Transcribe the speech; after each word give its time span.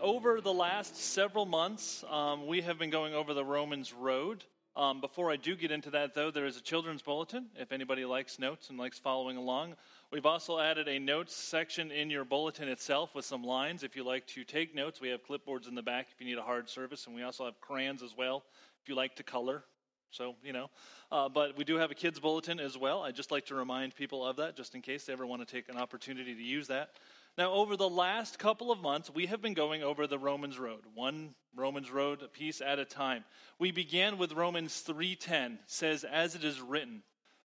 over 0.00 0.40
the 0.40 0.52
last 0.52 0.96
several 0.96 1.46
months, 1.46 2.04
um, 2.08 2.46
we 2.46 2.60
have 2.60 2.78
been 2.78 2.90
going 2.90 3.14
over 3.14 3.34
the 3.34 3.44
Romans 3.44 3.92
Road. 3.92 4.44
Um, 4.76 5.00
before 5.00 5.30
I 5.30 5.36
do 5.36 5.56
get 5.56 5.72
into 5.72 5.90
that, 5.90 6.14
though, 6.14 6.30
there 6.30 6.46
is 6.46 6.56
a 6.56 6.60
children's 6.60 7.02
bulletin 7.02 7.46
if 7.56 7.72
anybody 7.72 8.04
likes 8.04 8.38
notes 8.38 8.70
and 8.70 8.78
likes 8.78 8.98
following 8.98 9.36
along. 9.36 9.74
We've 10.12 10.26
also 10.26 10.60
added 10.60 10.86
a 10.88 10.98
notes 10.98 11.34
section 11.34 11.90
in 11.90 12.10
your 12.10 12.24
bulletin 12.24 12.68
itself 12.68 13.14
with 13.14 13.24
some 13.24 13.42
lines 13.42 13.82
if 13.82 13.96
you 13.96 14.04
like 14.04 14.26
to 14.28 14.44
take 14.44 14.74
notes. 14.74 15.00
We 15.00 15.08
have 15.08 15.26
clipboards 15.26 15.66
in 15.66 15.74
the 15.74 15.82
back 15.82 16.06
if 16.12 16.20
you 16.20 16.26
need 16.26 16.38
a 16.38 16.42
hard 16.42 16.68
surface, 16.68 17.06
and 17.06 17.14
we 17.14 17.22
also 17.22 17.44
have 17.44 17.60
crayons 17.60 18.02
as 18.02 18.16
well 18.16 18.44
if 18.82 18.88
you 18.88 18.94
like 18.94 19.16
to 19.16 19.24
color. 19.24 19.64
So, 20.10 20.36
you 20.42 20.52
know, 20.52 20.70
uh, 21.12 21.28
but 21.28 21.56
we 21.58 21.64
do 21.64 21.76
have 21.76 21.90
a 21.90 21.94
kids' 21.94 22.20
bulletin 22.20 22.60
as 22.60 22.78
well. 22.78 23.02
I'd 23.02 23.16
just 23.16 23.30
like 23.30 23.46
to 23.46 23.54
remind 23.54 23.94
people 23.94 24.24
of 24.24 24.36
that 24.36 24.56
just 24.56 24.74
in 24.74 24.80
case 24.80 25.04
they 25.04 25.12
ever 25.12 25.26
want 25.26 25.46
to 25.46 25.54
take 25.54 25.68
an 25.68 25.76
opportunity 25.76 26.34
to 26.34 26.42
use 26.42 26.68
that. 26.68 26.90
Now, 27.38 27.52
over 27.52 27.76
the 27.76 27.88
last 27.88 28.40
couple 28.40 28.72
of 28.72 28.80
months, 28.80 29.10
we 29.14 29.26
have 29.26 29.40
been 29.40 29.54
going 29.54 29.84
over 29.84 30.08
the 30.08 30.18
Romans 30.18 30.58
Road, 30.58 30.80
one 30.94 31.36
Romans 31.54 31.88
Road 31.88 32.20
a 32.20 32.26
piece 32.26 32.60
at 32.60 32.80
a 32.80 32.84
time. 32.84 33.24
We 33.60 33.70
began 33.70 34.18
with 34.18 34.32
Romans 34.32 34.82
3:10, 34.82 35.60
says, 35.66 36.02
"As 36.02 36.34
it 36.34 36.42
is 36.42 36.60
written, 36.60 37.04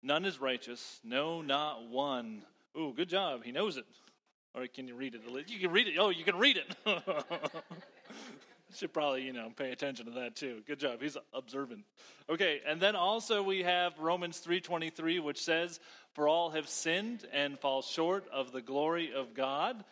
none 0.03 0.27
is 0.27 0.39
righteous, 0.39 1.01
no, 1.03 1.41
not 1.41 1.85
one." 1.85 2.45
Ooh, 2.77 2.93
good 2.93 3.09
job. 3.09 3.43
He 3.43 3.53
knows 3.53 3.79
it. 3.79 3.87
Or 4.53 4.67
can 4.67 4.87
you 4.87 4.95
read 4.97 5.15
it? 5.15 5.23
You 5.49 5.59
can 5.59 5.71
read 5.71 5.89
it. 5.89 5.97
Oh, 5.97 6.11
you 6.11 6.25
can 6.25 6.37
read 6.37 6.59
it. 6.59 6.77
Should 8.77 8.93
probably, 8.93 9.23
you 9.23 9.33
know, 9.33 9.51
pay 9.55 9.73
attention 9.73 10.07
to 10.07 10.13
that 10.13 10.37
too. 10.37 10.63
Good 10.67 10.81
job. 10.81 11.01
He's 11.01 11.17
observant. 11.33 11.85
Okay, 12.29 12.61
and 12.67 12.81
then 12.81 12.97
also 12.97 13.43
we 13.43 13.63
have 13.63 13.99
Romans 13.99 14.41
3:23 14.41 15.21
which 15.21 15.43
says, 15.43 15.81
"For 16.13 16.29
all 16.29 16.51
have 16.51 16.69
sinned 16.69 17.27
and 17.33 17.59
fall 17.59 17.83
short 17.83 18.29
of 18.29 18.53
the 18.53 18.63
glory 18.63 19.13
of 19.13 19.35
God." 19.35 19.85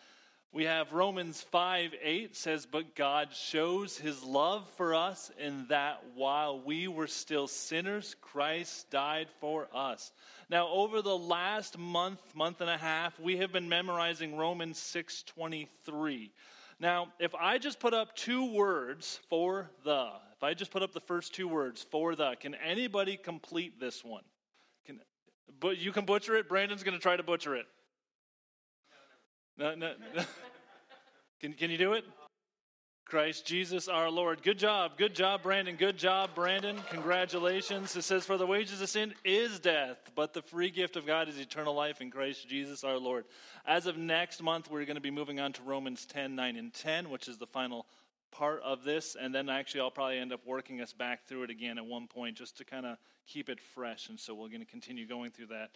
We 0.51 0.65
have 0.65 0.95
Romans 0.95 1.43
5 1.43 1.95
8 2.01 2.35
says, 2.35 2.65
But 2.65 2.95
God 2.95 3.35
shows 3.35 3.99
his 3.99 4.23
love 4.25 4.67
for 4.77 4.95
us 4.95 5.31
in 5.39 5.67
that 5.69 6.03
while 6.15 6.59
we 6.59 6.89
were 6.89 7.07
still 7.07 7.47
sinners, 7.49 8.17
Christ 8.23 8.91
died 8.91 9.29
for 9.41 9.69
us. 9.75 10.11
Now, 10.49 10.69
over 10.69 11.03
the 11.03 11.17
last 11.17 11.77
month, 11.77 12.35
month 12.35 12.63
and 12.63 12.71
a 12.71 12.79
half, 12.79 13.21
we 13.21 13.37
have 13.37 13.53
been 13.53 13.69
memorizing 13.69 14.39
Romans 14.39 14.79
6 14.79 15.23
23. 15.25 16.33
Now, 16.81 17.09
if 17.19 17.35
I 17.35 17.59
just 17.59 17.81
put 17.81 17.93
up 17.93 18.15
two 18.15 18.53
words 18.53 19.19
for 19.29 19.71
the, 19.85 20.11
if 20.37 20.43
I 20.43 20.55
just 20.55 20.71
put 20.71 20.83
up 20.83 20.93
the 20.93 21.01
first 21.01 21.35
two 21.35 21.49
words 21.49 21.85
for 21.91 22.15
the, 22.15 22.37
can 22.39 22.55
anybody 22.55 23.17
complete 23.17 23.81
this 23.81 24.05
one? 24.05 24.23
Can, 24.87 25.01
but 25.59 25.79
you 25.79 25.91
can 25.91 26.05
butcher 26.05 26.37
it. 26.37 26.49
Brandon's 26.49 26.85
going 26.85 26.97
to 26.97 27.03
try 27.03 27.17
to 27.17 27.23
butcher 27.25 27.57
it. 27.57 27.67
No, 29.57 29.75
no. 29.75 29.95
no. 30.15 30.23
can, 31.41 31.53
can 31.55 31.71
you 31.71 31.79
do 31.79 31.95
it? 31.95 32.05
Christ 33.09 33.47
Jesus 33.47 33.89
our 33.89 34.11
Lord. 34.11 34.43
Good 34.43 34.59
job. 34.59 34.99
Good 34.99 35.15
job, 35.15 35.43
Brandon. 35.43 35.77
Good 35.77 35.97
job, 35.97 36.35
Brandon. 36.35 36.77
Congratulations. 36.91 37.97
It 37.97 38.03
says, 38.03 38.27
For 38.27 38.37
the 38.37 38.47
wages 38.47 38.83
of 38.83 38.91
sin 38.91 39.15
is 39.25 39.59
death, 39.59 39.97
but 40.15 40.35
the 40.35 40.43
free 40.43 40.69
gift 40.69 40.95
of 40.95 41.07
God 41.07 41.27
is 41.27 41.39
eternal 41.39 41.73
life 41.73 42.03
in 42.03 42.11
Christ 42.11 42.47
Jesus 42.47 42.85
our 42.85 42.99
Lord. 42.99 43.25
As 43.65 43.87
of 43.87 43.97
next 43.97 44.43
month, 44.43 44.71
we're 44.71 44.85
going 44.85 44.97
to 44.97 45.01
be 45.01 45.11
moving 45.11 45.41
on 45.41 45.55
to 45.55 45.63
Romans 45.63 46.05
10, 46.05 46.35
9, 46.35 46.57
and 46.57 46.75
10, 46.75 47.09
which 47.09 47.29
is 47.29 47.39
the 47.39 47.47
final 47.47 47.87
part 48.31 48.61
of 48.63 48.85
this. 48.85 49.17
And 49.19 49.35
then 49.35 49.49
actually, 49.49 49.81
I'll 49.81 49.91
probably 49.91 50.19
end 50.19 50.35
up 50.35 50.41
working 50.45 50.83
us 50.83 50.93
back 50.93 51.27
through 51.27 51.45
it 51.45 51.51
again 51.51 51.79
at 51.79 51.87
one 51.87 52.09
point 52.09 52.37
just 52.37 52.59
to 52.59 52.65
kind 52.67 52.85
of 52.85 52.99
keep 53.27 53.49
it 53.49 53.59
fresh. 53.59 54.11
And 54.11 54.21
so 54.21 54.35
we're 54.35 54.49
going 54.49 54.61
to 54.61 54.67
continue 54.67 55.07
going 55.07 55.31
through 55.31 55.47
that. 55.47 55.71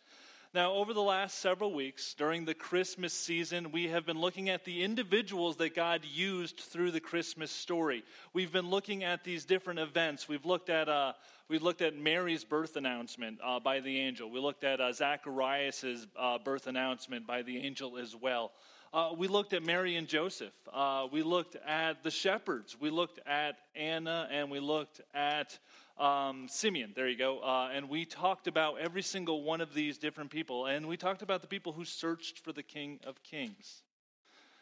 Now, 0.54 0.74
over 0.74 0.92
the 0.92 1.00
last 1.00 1.38
several 1.38 1.72
weeks, 1.72 2.12
during 2.12 2.44
the 2.44 2.52
Christmas 2.52 3.14
season, 3.14 3.72
we 3.72 3.88
have 3.88 4.04
been 4.04 4.20
looking 4.20 4.50
at 4.50 4.66
the 4.66 4.82
individuals 4.82 5.56
that 5.56 5.74
God 5.74 6.02
used 6.04 6.58
through 6.58 6.90
the 6.90 7.00
Christmas 7.00 7.50
story. 7.50 8.04
We've 8.34 8.52
been 8.52 8.68
looking 8.68 9.02
at 9.02 9.24
these 9.24 9.46
different 9.46 9.78
events. 9.78 10.28
We've 10.28 10.44
looked 10.44 10.68
at, 10.68 10.90
uh, 10.90 11.14
we 11.48 11.56
looked 11.56 11.80
at 11.80 11.96
Mary's 11.96 12.44
birth 12.44 12.76
announcement 12.76 13.38
uh, 13.42 13.60
by 13.60 13.80
the 13.80 13.98
angel. 13.98 14.30
We 14.30 14.40
looked 14.40 14.62
at 14.62 14.78
uh, 14.78 14.92
Zacharias' 14.92 16.06
uh, 16.18 16.36
birth 16.36 16.66
announcement 16.66 17.26
by 17.26 17.40
the 17.40 17.56
angel 17.56 17.96
as 17.96 18.14
well. 18.14 18.52
Uh, 18.94 19.14
we 19.16 19.26
looked 19.26 19.54
at 19.54 19.62
Mary 19.64 19.96
and 19.96 20.06
Joseph. 20.06 20.52
Uh, 20.70 21.06
we 21.10 21.22
looked 21.22 21.56
at 21.66 22.02
the 22.02 22.10
shepherds. 22.10 22.76
We 22.78 22.90
looked 22.90 23.20
at 23.26 23.56
Anna 23.74 24.28
and 24.30 24.50
we 24.50 24.60
looked 24.60 25.00
at 25.14 25.58
um, 25.98 26.46
Simeon. 26.46 26.92
There 26.94 27.08
you 27.08 27.16
go. 27.16 27.38
Uh, 27.38 27.70
and 27.72 27.88
we 27.88 28.04
talked 28.04 28.48
about 28.48 28.80
every 28.80 29.00
single 29.00 29.44
one 29.44 29.62
of 29.62 29.72
these 29.72 29.96
different 29.96 30.30
people. 30.30 30.66
And 30.66 30.86
we 30.86 30.98
talked 30.98 31.22
about 31.22 31.40
the 31.40 31.46
people 31.46 31.72
who 31.72 31.86
searched 31.86 32.40
for 32.40 32.52
the 32.52 32.62
King 32.62 33.00
of 33.06 33.22
Kings. 33.22 33.82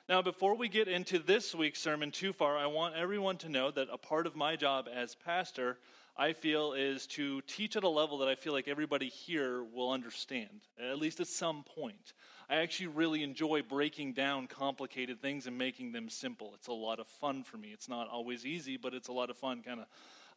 Now, 0.09 0.23
before 0.23 0.55
we 0.55 0.69
get 0.69 0.87
into 0.87 1.19
this 1.19 1.53
week's 1.53 1.81
sermon 1.81 2.13
too 2.13 2.33
far, 2.33 2.57
I 2.57 2.67
want 2.67 2.95
everyone 2.95 3.37
to 3.39 3.49
know 3.49 3.73
that 3.73 3.89
a 3.93 3.99
part 3.99 4.29
of 4.29 4.37
my 4.37 4.55
job 4.55 4.87
as 4.93 5.17
pastor, 5.17 5.79
I 6.17 6.35
feel, 6.35 6.75
is 6.75 7.09
to 7.09 7.41
teach 7.43 7.77
at 7.77 7.83
a 7.83 7.89
level 7.89 8.19
that 8.19 8.29
I 8.29 8.37
feel 8.37 8.53
like 8.53 8.69
everybody 8.69 9.09
here 9.09 9.65
will 9.75 9.91
understand, 9.91 10.69
at 10.81 11.01
least 11.01 11.19
at 11.19 11.27
some 11.27 11.65
point. 11.65 12.13
I 12.51 12.57
actually 12.57 12.89
really 12.89 13.23
enjoy 13.23 13.63
breaking 13.63 14.15
down 14.15 14.49
complicated 14.49 15.23
things 15.23 15.47
and 15.47 15.57
making 15.57 15.93
them 15.93 16.09
simple. 16.09 16.51
It's 16.55 16.67
a 16.67 16.73
lot 16.73 16.99
of 16.99 17.07
fun 17.07 17.45
for 17.45 17.57
me. 17.57 17.69
It's 17.69 17.89
not 17.89 18.09
always 18.09 18.45
easy, 18.45 18.77
but 18.77 18.93
it's 18.93 19.07
a 19.07 19.13
lot 19.13 19.31
of 19.31 19.37
fun 19.37 19.63
kind 19.63 19.79
of 19.79 19.87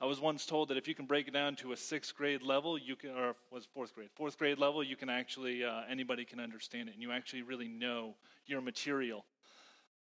I 0.04 0.06
was 0.06 0.20
once 0.20 0.46
told 0.46 0.68
that 0.68 0.78
if 0.78 0.88
you 0.88 0.96
can 0.96 1.06
break 1.06 1.30
it 1.30 1.34
down 1.34 1.56
to 1.58 1.72
a 1.72 1.78
sixth 1.78 2.14
grade 2.14 2.42
level, 2.42 2.78
you 2.78 2.98
can, 2.98 3.12
or 3.12 3.36
was 3.52 3.66
fourth 3.66 3.96
grade, 3.96 4.10
fourth 4.14 4.38
grade 4.38 4.60
level, 4.60 4.84
you 4.84 4.98
can 4.98 5.10
actually, 5.10 5.64
uh, 5.64 5.84
anybody 5.90 6.26
can 6.26 6.42
understand 6.42 6.90
it, 6.90 6.94
and 6.94 7.02
you 7.02 7.12
actually 7.14 7.42
really 7.42 7.70
know 7.70 8.14
your 8.46 8.60
material. 8.60 9.24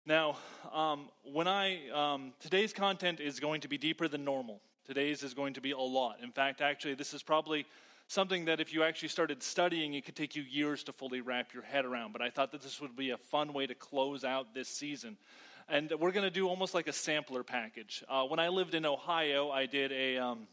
Now, 0.06 0.38
um, 0.72 1.10
when 1.22 1.46
I, 1.46 1.90
um, 1.90 2.32
today's 2.40 2.72
content 2.72 3.20
is 3.20 3.40
going 3.40 3.60
to 3.60 3.68
be 3.68 3.76
deeper 3.76 4.08
than 4.08 4.24
normal. 4.24 4.62
Today's 4.86 5.22
is 5.22 5.34
going 5.34 5.52
to 5.54 5.60
be 5.60 5.72
a 5.72 5.78
lot. 5.78 6.16
In 6.22 6.30
fact, 6.30 6.62
actually, 6.62 6.94
this 6.94 7.12
is 7.12 7.22
probably 7.22 7.66
something 8.14 8.46
that 8.46 8.60
if 8.60 8.72
you 8.72 8.82
actually 8.82 9.08
started 9.08 9.42
studying, 9.42 9.94
it 9.94 10.06
could 10.06 10.16
take 10.16 10.34
you 10.34 10.42
years 10.42 10.84
to 10.84 10.92
fully 10.92 11.20
wrap 11.20 11.52
your 11.52 11.64
head 11.64 11.84
around. 11.84 12.12
But 12.12 12.22
I 12.22 12.30
thought 12.30 12.52
that 12.52 12.62
this 12.62 12.80
would 12.80 12.96
be 12.96 13.10
a 13.10 13.18
fun 13.18 13.52
way 13.52 13.66
to 13.66 13.74
close 13.74 14.24
out 14.24 14.54
this 14.54 14.68
season 14.68 15.18
and 15.68 15.90
we're 15.98 16.12
going 16.12 16.24
to 16.24 16.30
do 16.30 16.48
almost 16.48 16.74
like 16.74 16.88
a 16.88 16.92
sampler 16.92 17.42
package. 17.42 18.04
Uh, 18.08 18.24
when 18.24 18.38
I 18.38 18.48
lived 18.48 18.74
in 18.74 18.84
Ohio, 18.84 19.50
I 19.50 19.66
did 19.66 19.92
a 19.92 20.18
um, 20.18 20.46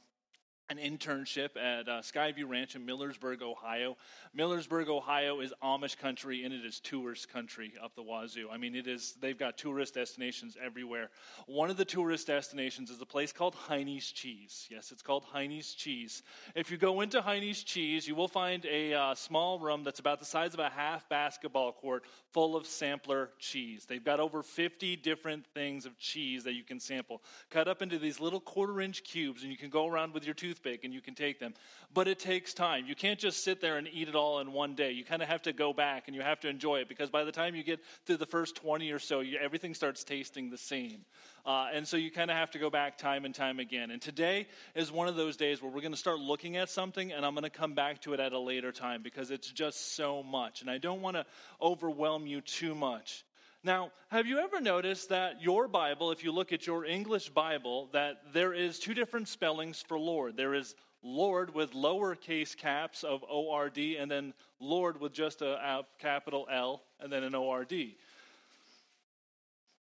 an 0.72 0.78
internship 0.78 1.58
at 1.58 1.90
uh, 1.90 2.00
Skyview 2.02 2.48
Ranch 2.48 2.78
in 2.78 2.86
Millersburg, 2.86 3.42
Ohio. 3.42 3.98
Millersburg, 4.38 4.88
Ohio 4.88 5.42
is 5.42 5.54
Amish 5.62 5.98
country 5.98 6.46
and 6.46 6.54
it 6.54 6.64
is 6.66 6.80
tourist 6.80 7.28
country 7.28 7.74
up 7.84 7.94
the 7.94 8.02
wazoo. 8.02 8.48
I 8.50 8.56
mean, 8.56 8.74
it 8.74 8.88
is, 8.88 9.16
they've 9.20 9.38
got 9.38 9.58
tourist 9.58 9.96
destinations 9.96 10.56
everywhere. 10.64 11.10
One 11.46 11.70
of 11.70 11.76
the 11.76 11.84
tourist 11.84 12.28
destinations 12.28 12.90
is 12.90 13.02
a 13.02 13.06
place 13.06 13.34
called 13.34 13.54
Heini's 13.68 14.10
Cheese. 14.10 14.68
Yes, 14.72 14.94
it's 14.94 15.02
called 15.02 15.26
Heini's 15.26 15.74
Cheese. 15.74 16.24
If 16.56 16.72
you 16.72 16.78
go 16.78 17.02
into 17.02 17.22
Heini's 17.22 17.64
Cheese, 17.64 18.08
you 18.08 18.16
will 18.16 18.30
find 18.30 18.66
a 18.66 18.94
uh, 18.94 19.16
small 19.16 19.60
room 19.60 19.84
that's 19.84 20.00
about 20.00 20.20
the 20.20 20.26
size 20.26 20.54
of 20.54 20.62
a 20.62 20.70
half 20.70 21.10
basketball 21.10 21.74
court 21.74 22.06
full 22.32 22.56
of 22.56 22.66
sampler 22.66 23.32
cheese. 23.40 23.86
They've 23.90 24.02
got 24.02 24.22
over 24.22 24.42
50 24.42 24.96
different 24.96 25.46
things 25.48 25.86
of 25.86 25.98
cheese 25.98 26.46
that 26.46 26.54
you 26.54 26.64
can 26.64 26.80
sample, 26.80 27.22
cut 27.50 27.68
up 27.68 27.82
into 27.82 28.00
these 28.00 28.22
little 28.22 28.40
quarter 28.40 28.80
inch 28.80 29.04
cubes, 29.04 29.44
and 29.44 29.52
you 29.52 29.58
can 29.58 29.70
go 29.70 29.86
around 29.86 30.14
with 30.14 30.24
your 30.24 30.34
tooth 30.34 30.61
toothpick 30.62 30.84
and 30.84 30.94
you 30.94 31.02
can 31.02 31.16
take 31.16 31.40
them. 31.40 31.54
But 31.94 32.08
it 32.08 32.20
takes 32.20 32.54
time. 32.54 32.86
You 32.88 32.96
can't 32.96 33.20
just 33.20 33.44
sit 33.44 33.62
there 33.62 33.78
and 33.78 33.88
eat 33.92 34.08
it 34.08 34.16
all 34.16 34.40
in 34.40 34.54
one 34.54 34.76
day. 34.76 34.92
You 34.92 35.04
kind 35.04 35.22
of 35.22 35.28
have 35.28 35.42
to 35.44 35.54
go 35.54 35.74
back 35.74 36.04
and 36.08 36.16
you 36.16 36.22
have 36.22 36.40
to 36.42 36.50
enjoy 36.50 36.78
it 36.78 36.90
because 36.90 37.10
by 37.10 37.24
the 37.24 37.32
time 37.32 37.56
you 37.56 37.64
get 37.64 37.80
through 38.06 38.18
the 38.18 38.26
first 38.26 38.56
20 38.56 38.92
or 38.92 39.00
so, 39.00 39.20
you, 39.20 39.38
everything 39.40 39.74
starts 39.74 40.04
tasting 40.04 40.50
the 40.50 40.58
same. 40.58 41.06
Uh, 41.46 41.68
and 41.74 41.88
so 41.88 41.98
you 41.98 42.12
kind 42.12 42.30
of 42.30 42.38
have 42.38 42.52
to 42.52 42.60
go 42.60 42.70
back 42.70 42.98
time 42.98 43.26
and 43.26 43.34
time 43.34 43.60
again. 43.60 43.92
And 43.92 44.02
today 44.02 44.48
is 44.76 44.92
one 44.92 45.08
of 45.08 45.16
those 45.16 45.36
days 45.36 45.62
where 45.62 45.72
we're 45.72 45.82
going 45.82 45.92
to 45.92 45.98
start 45.98 46.20
looking 46.20 46.56
at 46.58 46.70
something, 46.70 47.12
and 47.12 47.26
I'm 47.26 47.34
going 47.34 47.44
to 47.44 47.50
come 47.50 47.74
back 47.74 48.02
to 48.02 48.14
it 48.14 48.20
at 48.20 48.34
a 48.34 48.40
later 48.40 48.72
time 48.72 49.02
because 49.02 49.32
it's 49.32 49.52
just 49.52 49.96
so 49.96 50.24
much. 50.24 50.62
And 50.62 50.70
I 50.70 50.78
don't 50.78 51.02
want 51.02 51.18
to 51.18 51.26
overwhelm 51.62 52.28
you 52.28 52.42
too 52.42 52.76
much. 52.76 53.26
Now, 53.64 53.92
have 54.10 54.26
you 54.26 54.40
ever 54.40 54.60
noticed 54.60 55.10
that 55.10 55.40
your 55.40 55.68
Bible, 55.68 56.12
if 56.12 56.24
you 56.24 56.32
look 56.32 56.52
at 56.52 56.66
your 56.66 56.84
English 56.84 57.30
Bible, 57.30 57.90
that 57.94 58.34
there 58.34 58.54
is 58.54 58.80
two 58.80 58.96
different 58.96 59.28
spellings 59.28 59.84
for 59.88 60.00
Lord? 60.00 60.36
There 60.36 60.56
is 60.56 60.74
Lord 61.04 61.54
with 61.54 61.74
lowercase 61.74 62.58
caps 62.58 63.04
of 63.04 63.24
O 63.30 63.52
R 63.52 63.70
D, 63.70 63.98
and 63.98 64.10
then 64.10 64.34
Lord 64.60 65.00
with 65.00 65.14
just 65.14 65.44
a, 65.44 65.64
a 65.64 65.86
capital 66.00 66.48
L 66.52 66.82
and 67.00 67.14
then 67.14 67.24
an 67.24 67.36
O 67.36 67.50
R 67.52 67.64
D. 67.64 67.98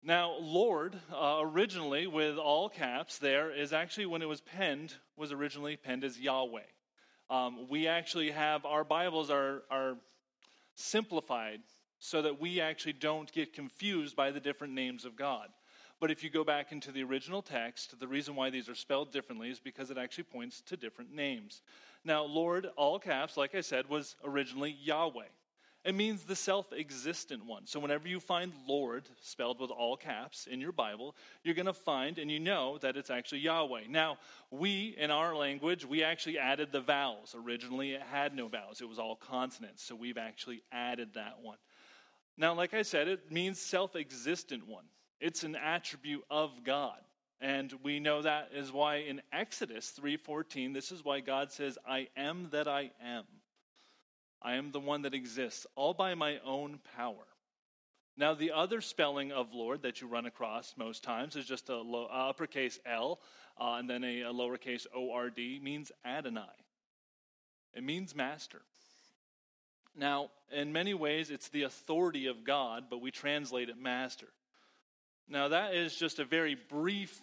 Now, 0.04 0.38
Lord, 0.40 0.96
uh, 1.14 1.38
originally 1.42 2.08
with 2.08 2.38
all 2.38 2.70
caps, 2.70 3.20
there 3.20 3.52
is 3.52 3.74
actually 3.74 4.08
when 4.08 4.24
it 4.24 4.28
was 4.28 4.42
penned, 4.42 4.96
was 5.18 5.32
originally 5.32 5.76
penned 5.76 6.04
as 6.04 6.20
Yahweh. 6.20 6.62
Um, 7.30 7.68
we 7.70 7.88
actually 7.88 8.32
have 8.32 8.66
our 8.66 8.84
Bibles 8.84 9.30
are, 9.30 9.62
are 9.70 9.98
simplified 10.76 11.60
so 12.00 12.22
that 12.22 12.40
we 12.40 12.62
actually 12.62 12.94
don't 12.94 13.32
get 13.32 13.54
confused 13.54 14.16
by 14.16 14.32
the 14.32 14.40
different 14.40 14.74
names 14.74 15.06
of 15.06 15.16
God. 15.16 15.50
But 16.00 16.12
if 16.12 16.24
you 16.24 16.30
go 16.30 16.44
back 16.44 16.72
into 16.72 16.92
the 16.92 17.04
original 17.04 17.42
text, 17.42 18.00
the 18.00 18.08
reason 18.08 18.36
why 18.36 18.52
these 18.52 18.70
are 18.70 18.76
spelled 18.76 19.12
differently 19.12 19.50
is 19.50 19.60
because 19.60 19.90
it 19.90 19.98
actually 19.98 20.26
points 20.26 20.62
to 20.68 20.78
different 20.78 21.12
names. 21.12 21.62
Now, 22.04 22.24
Lord, 22.24 22.68
all 22.76 23.00
caps, 23.00 23.36
like 23.36 23.56
I 23.56 23.62
said, 23.62 23.90
was 23.90 24.16
originally 24.24 24.78
Yahweh. 24.84 25.26
It 25.88 25.96
means 25.96 26.24
the 26.24 26.36
self 26.36 26.74
existent 26.74 27.46
one. 27.46 27.66
So, 27.66 27.80
whenever 27.80 28.08
you 28.08 28.20
find 28.20 28.52
Lord 28.68 29.08
spelled 29.22 29.62
with 29.62 29.72
all 29.72 29.96
caps 29.96 30.46
in 30.46 30.60
your 30.60 30.74
Bible, 30.74 31.16
you're 31.44 31.56
going 31.56 31.66
to 31.66 31.74
find 31.74 32.20
and 32.20 32.30
you 32.30 32.40
know 32.40 32.78
that 32.80 32.98
it's 32.98 33.10
actually 33.10 33.40
Yahweh. 33.40 33.84
Now, 33.90 34.18
we, 34.52 34.96
in 34.98 35.12
our 35.12 35.34
language, 35.34 35.86
we 35.86 36.04
actually 36.04 36.40
added 36.40 36.74
the 36.74 36.82
vowels. 36.82 37.36
Originally, 37.42 37.94
it 37.94 38.02
had 38.02 38.36
no 38.36 38.50
vowels, 38.50 38.82
it 38.82 38.90
was 38.90 39.00
all 39.00 39.16
consonants. 39.16 39.82
So, 39.82 39.96
we've 39.96 40.18
actually 40.18 40.62
added 40.74 41.14
that 41.14 41.40
one. 41.42 41.58
Now, 42.38 42.54
like 42.54 42.74
I 42.74 42.84
said, 42.84 43.08
it 43.08 43.32
means 43.32 43.60
self 43.60 43.96
existent 43.96 44.68
one, 44.68 44.86
it's 45.20 45.44
an 45.44 45.56
attribute 45.56 46.24
of 46.30 46.64
God. 46.64 47.00
And 47.40 47.72
we 47.84 48.00
know 48.00 48.24
that 48.24 48.50
is 48.54 48.72
why 48.72 48.98
in 48.98 49.22
Exodus 49.32 49.92
3:14 50.00 50.74
this 50.74 50.92
is 50.92 51.04
why 51.04 51.20
God 51.20 51.52
says 51.52 51.78
I 51.88 52.08
am 52.18 52.50
that 52.52 52.68
I 52.68 52.92
am. 53.02 53.26
I 54.42 54.56
am 54.56 54.72
the 54.72 54.80
one 54.80 55.02
that 55.04 55.14
exists, 55.14 55.66
all 55.76 55.94
by 55.94 56.16
my 56.16 56.40
own 56.40 56.80
power. 56.96 57.26
Now, 58.20 58.34
the 58.34 58.52
other 58.52 58.82
spelling 58.82 59.32
of 59.32 59.54
Lord 59.54 59.84
that 59.84 60.02
you 60.02 60.08
run 60.08 60.26
across 60.26 60.74
most 60.76 61.04
times 61.04 61.36
is 61.36 61.46
just 61.46 61.70
a 61.70 61.78
low, 61.78 62.06
uppercase 62.06 62.80
L 62.86 63.20
uh, 63.60 63.76
and 63.78 63.88
then 63.88 64.04
a, 64.04 64.22
a 64.22 64.34
lowercase 64.34 64.88
O 64.96 65.12
R 65.12 65.30
D 65.30 65.60
means 65.62 65.92
Adonai. 66.04 66.42
It 67.76 67.84
means 67.84 68.16
master. 68.16 68.64
Now, 69.98 70.30
in 70.52 70.72
many 70.72 70.94
ways, 70.94 71.32
it's 71.32 71.50
the 71.50 71.64
authority 71.64 72.28
of 72.28 72.44
God, 72.44 72.86
but 72.90 73.02
we 73.02 73.12
translate 73.12 73.70
it 73.70 73.78
master. 73.78 74.28
Now, 75.28 75.50
that 75.50 75.74
is 75.74 75.96
just 75.96 76.20
a 76.20 76.26
very 76.26 76.56
brief 76.56 77.20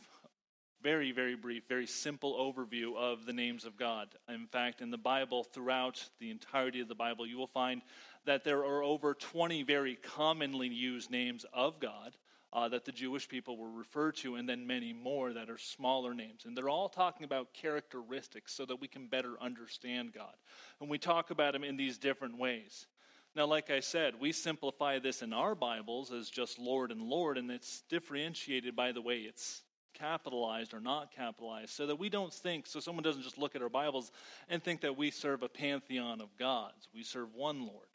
very, 0.84 1.12
very 1.12 1.34
brief, 1.34 1.62
very 1.66 1.86
simple 1.86 2.34
overview 2.34 2.94
of 2.94 3.24
the 3.24 3.32
names 3.32 3.64
of 3.64 3.78
God. 3.78 4.06
In 4.28 4.46
fact, 4.46 4.82
in 4.82 4.90
the 4.90 4.98
Bible, 4.98 5.42
throughout 5.42 6.04
the 6.20 6.30
entirety 6.30 6.80
of 6.80 6.88
the 6.88 6.94
Bible, 6.94 7.26
you 7.26 7.38
will 7.38 7.46
find 7.46 7.80
that 8.26 8.44
there 8.44 8.66
are 8.66 8.82
over 8.82 9.14
20 9.14 9.62
very 9.62 9.96
commonly 9.96 10.68
used 10.68 11.10
names 11.10 11.46
of 11.54 11.80
God 11.80 12.14
uh, 12.54 12.68
that 12.68 12.84
the 12.84 12.92
Jewish 12.92 13.28
people 13.28 13.56
were 13.56 13.70
referred 13.70 14.16
to, 14.16 14.36
and 14.36 14.48
then 14.48 14.66
many 14.66 14.92
more 14.92 15.32
that 15.32 15.50
are 15.50 15.58
smaller 15.58 16.14
names. 16.14 16.44
And 16.44 16.56
they're 16.56 16.68
all 16.68 16.88
talking 16.88 17.24
about 17.24 17.52
characteristics 17.52 18.54
so 18.54 18.64
that 18.66 18.80
we 18.80 18.86
can 18.86 19.08
better 19.08 19.34
understand 19.40 20.12
God. 20.12 20.34
And 20.80 20.88
we 20.88 20.98
talk 20.98 21.30
about 21.30 21.54
Him 21.54 21.64
in 21.64 21.76
these 21.76 21.98
different 21.98 22.38
ways. 22.38 22.86
Now, 23.34 23.46
like 23.46 23.70
I 23.70 23.80
said, 23.80 24.14
we 24.20 24.30
simplify 24.30 25.00
this 25.00 25.20
in 25.20 25.32
our 25.32 25.56
Bibles 25.56 26.12
as 26.12 26.30
just 26.30 26.60
Lord 26.60 26.92
and 26.92 27.02
Lord, 27.02 27.36
and 27.36 27.50
it's 27.50 27.82
differentiated 27.90 28.76
by 28.76 28.92
the 28.92 29.02
way 29.02 29.18
it's 29.18 29.62
capitalized 29.94 30.74
or 30.74 30.80
not 30.80 31.12
capitalized 31.12 31.70
so 31.70 31.86
that 31.86 31.96
we 31.96 32.08
don't 32.08 32.32
think, 32.32 32.66
so 32.66 32.78
someone 32.78 33.02
doesn't 33.02 33.22
just 33.22 33.38
look 33.38 33.56
at 33.56 33.62
our 33.62 33.68
Bibles 33.68 34.12
and 34.48 34.62
think 34.62 34.80
that 34.82 34.96
we 34.96 35.10
serve 35.10 35.42
a 35.42 35.48
pantheon 35.48 36.20
of 36.20 36.36
gods. 36.36 36.88
We 36.94 37.02
serve 37.02 37.34
one 37.34 37.66
Lord. 37.66 37.88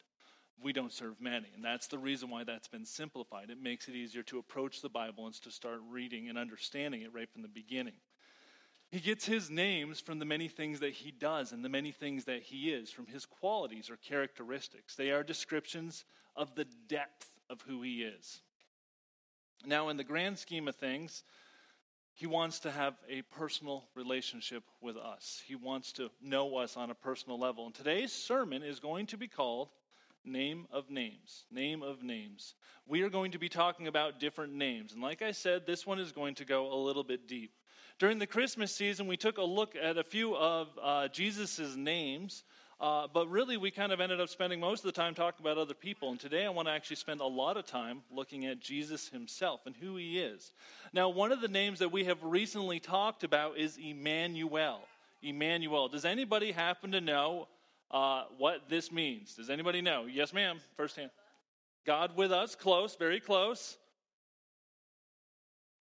We 0.62 0.72
don't 0.72 0.92
serve 0.92 1.20
many. 1.20 1.48
And 1.54 1.64
that's 1.64 1.86
the 1.86 1.98
reason 1.98 2.28
why 2.28 2.44
that's 2.44 2.68
been 2.68 2.84
simplified. 2.84 3.50
It 3.50 3.62
makes 3.62 3.88
it 3.88 3.94
easier 3.94 4.22
to 4.24 4.38
approach 4.38 4.82
the 4.82 4.88
Bible 4.88 5.26
and 5.26 5.34
to 5.42 5.50
start 5.50 5.80
reading 5.88 6.28
and 6.28 6.36
understanding 6.36 7.02
it 7.02 7.14
right 7.14 7.30
from 7.30 7.42
the 7.42 7.48
beginning. 7.48 7.94
He 8.90 9.00
gets 9.00 9.24
his 9.24 9.50
names 9.50 10.00
from 10.00 10.18
the 10.18 10.24
many 10.24 10.48
things 10.48 10.80
that 10.80 10.92
he 10.92 11.12
does 11.12 11.52
and 11.52 11.64
the 11.64 11.68
many 11.68 11.92
things 11.92 12.24
that 12.24 12.42
he 12.42 12.70
is, 12.72 12.90
from 12.90 13.06
his 13.06 13.24
qualities 13.24 13.88
or 13.88 13.96
characteristics. 13.96 14.96
They 14.96 15.12
are 15.12 15.22
descriptions 15.22 16.04
of 16.34 16.54
the 16.56 16.66
depth 16.88 17.28
of 17.48 17.62
who 17.62 17.82
he 17.82 18.02
is. 18.02 18.40
Now, 19.64 19.90
in 19.90 19.96
the 19.96 20.04
grand 20.04 20.38
scheme 20.38 20.66
of 20.66 20.74
things, 20.74 21.22
he 22.14 22.26
wants 22.26 22.60
to 22.60 22.70
have 22.70 22.94
a 23.08 23.22
personal 23.22 23.84
relationship 23.94 24.64
with 24.80 24.96
us. 24.96 25.40
He 25.46 25.54
wants 25.54 25.92
to 25.92 26.10
know 26.20 26.56
us 26.56 26.76
on 26.76 26.90
a 26.90 26.94
personal 26.94 27.38
level. 27.38 27.66
And 27.66 27.74
today's 27.74 28.12
sermon 28.12 28.62
is 28.62 28.80
going 28.80 29.06
to 29.06 29.16
be 29.16 29.28
called 29.28 29.68
Name 30.24 30.66
of 30.72 30.90
Names. 30.90 31.44
Name 31.50 31.82
of 31.82 32.02
Names. 32.02 32.54
We 32.86 33.02
are 33.02 33.10
going 33.10 33.32
to 33.32 33.38
be 33.38 33.48
talking 33.48 33.86
about 33.86 34.20
different 34.20 34.54
names. 34.54 34.92
And 34.92 35.02
like 35.02 35.22
I 35.22 35.32
said, 35.32 35.66
this 35.66 35.86
one 35.86 35.98
is 35.98 36.12
going 36.12 36.34
to 36.36 36.44
go 36.44 36.72
a 36.72 36.76
little 36.76 37.04
bit 37.04 37.28
deep. 37.28 37.52
During 37.98 38.18
the 38.18 38.26
Christmas 38.26 38.74
season, 38.74 39.06
we 39.06 39.16
took 39.16 39.38
a 39.38 39.42
look 39.42 39.74
at 39.80 39.98
a 39.98 40.04
few 40.04 40.34
of 40.36 40.68
uh, 40.82 41.08
Jesus' 41.08 41.76
names 41.76 42.44
uh, 42.80 43.06
but 43.12 43.28
really, 43.28 43.58
we 43.58 43.70
kind 43.70 43.92
of 43.92 44.00
ended 44.00 44.22
up 44.22 44.28
spending 44.30 44.58
most 44.58 44.80
of 44.80 44.86
the 44.86 44.98
time 44.98 45.14
talking 45.14 45.44
about 45.44 45.58
other 45.58 45.74
people. 45.74 46.10
And 46.10 46.18
today, 46.18 46.46
I 46.46 46.48
want 46.48 46.66
to 46.66 46.72
actually 46.72 46.96
spend 46.96 47.20
a 47.20 47.26
lot 47.26 47.58
of 47.58 47.66
time 47.66 48.00
looking 48.10 48.46
at 48.46 48.58
Jesus 48.58 49.08
himself 49.08 49.60
and 49.66 49.76
who 49.76 49.96
he 49.96 50.18
is. 50.18 50.52
Now, 50.94 51.10
one 51.10 51.30
of 51.30 51.42
the 51.42 51.48
names 51.48 51.80
that 51.80 51.92
we 51.92 52.04
have 52.04 52.22
recently 52.22 52.80
talked 52.80 53.22
about 53.22 53.58
is 53.58 53.76
Emmanuel. 53.76 54.80
Emmanuel. 55.22 55.88
Does 55.88 56.06
anybody 56.06 56.52
happen 56.52 56.92
to 56.92 57.02
know 57.02 57.48
uh, 57.90 58.24
what 58.38 58.68
this 58.68 58.92
means? 58.92 59.34
Does 59.34 59.50
anybody 59.50 59.82
know? 59.82 60.06
Yes, 60.06 60.32
ma'am. 60.32 60.58
First 60.76 60.96
hand. 60.96 61.10
God 61.86 62.16
with 62.16 62.32
us. 62.32 62.54
Close. 62.54 62.96
Very 62.96 63.20
close. 63.20 63.76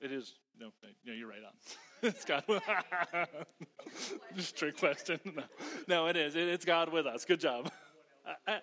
It 0.01 0.11
is. 0.11 0.33
No, 0.59 0.71
no 1.05 1.13
you're 1.13 1.27
right 1.27 1.43
on. 1.45 1.53
it's 2.09 2.25
God. 2.25 2.43
Just 4.35 4.57
trick 4.57 4.77
question. 4.77 5.19
No. 5.25 5.43
no, 5.87 6.07
it 6.07 6.17
is. 6.17 6.35
It's 6.35 6.65
God 6.65 6.91
with 6.91 7.05
us. 7.05 7.25
Good 7.25 7.39
job. 7.39 7.71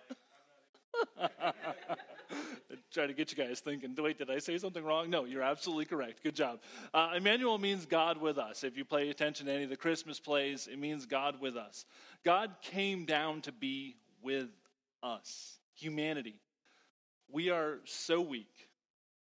Try 2.93 3.07
to 3.07 3.13
get 3.13 3.31
you 3.31 3.37
guys 3.37 3.61
thinking. 3.61 3.95
Wait, 3.99 4.19
did 4.19 4.31
I 4.31 4.39
say 4.39 4.59
something 4.59 4.85
wrong? 4.85 5.11
No, 5.11 5.25
you're 5.25 5.43
absolutely 5.43 5.85
correct. 5.85 6.23
Good 6.23 6.35
job. 6.35 6.61
Uh, 6.93 7.13
Emmanuel 7.17 7.59
means 7.59 7.87
God 7.87 8.21
with 8.21 8.39
us. 8.39 8.65
If 8.65 8.77
you 8.77 8.85
pay 8.85 9.11
attention 9.11 9.47
to 9.47 9.53
any 9.53 9.65
of 9.65 9.71
the 9.71 9.77
Christmas 9.77 10.21
plays, 10.21 10.69
it 10.71 10.79
means 10.79 11.07
God 11.07 11.41
with 11.41 11.57
us. 11.57 11.85
God 12.25 12.55
came 12.63 13.05
down 13.05 13.41
to 13.43 13.53
be 13.53 13.97
with 14.23 14.49
us, 15.03 15.59
humanity. 15.75 16.41
We 17.31 17.51
are 17.51 17.79
so 17.85 18.21
weak 18.21 18.69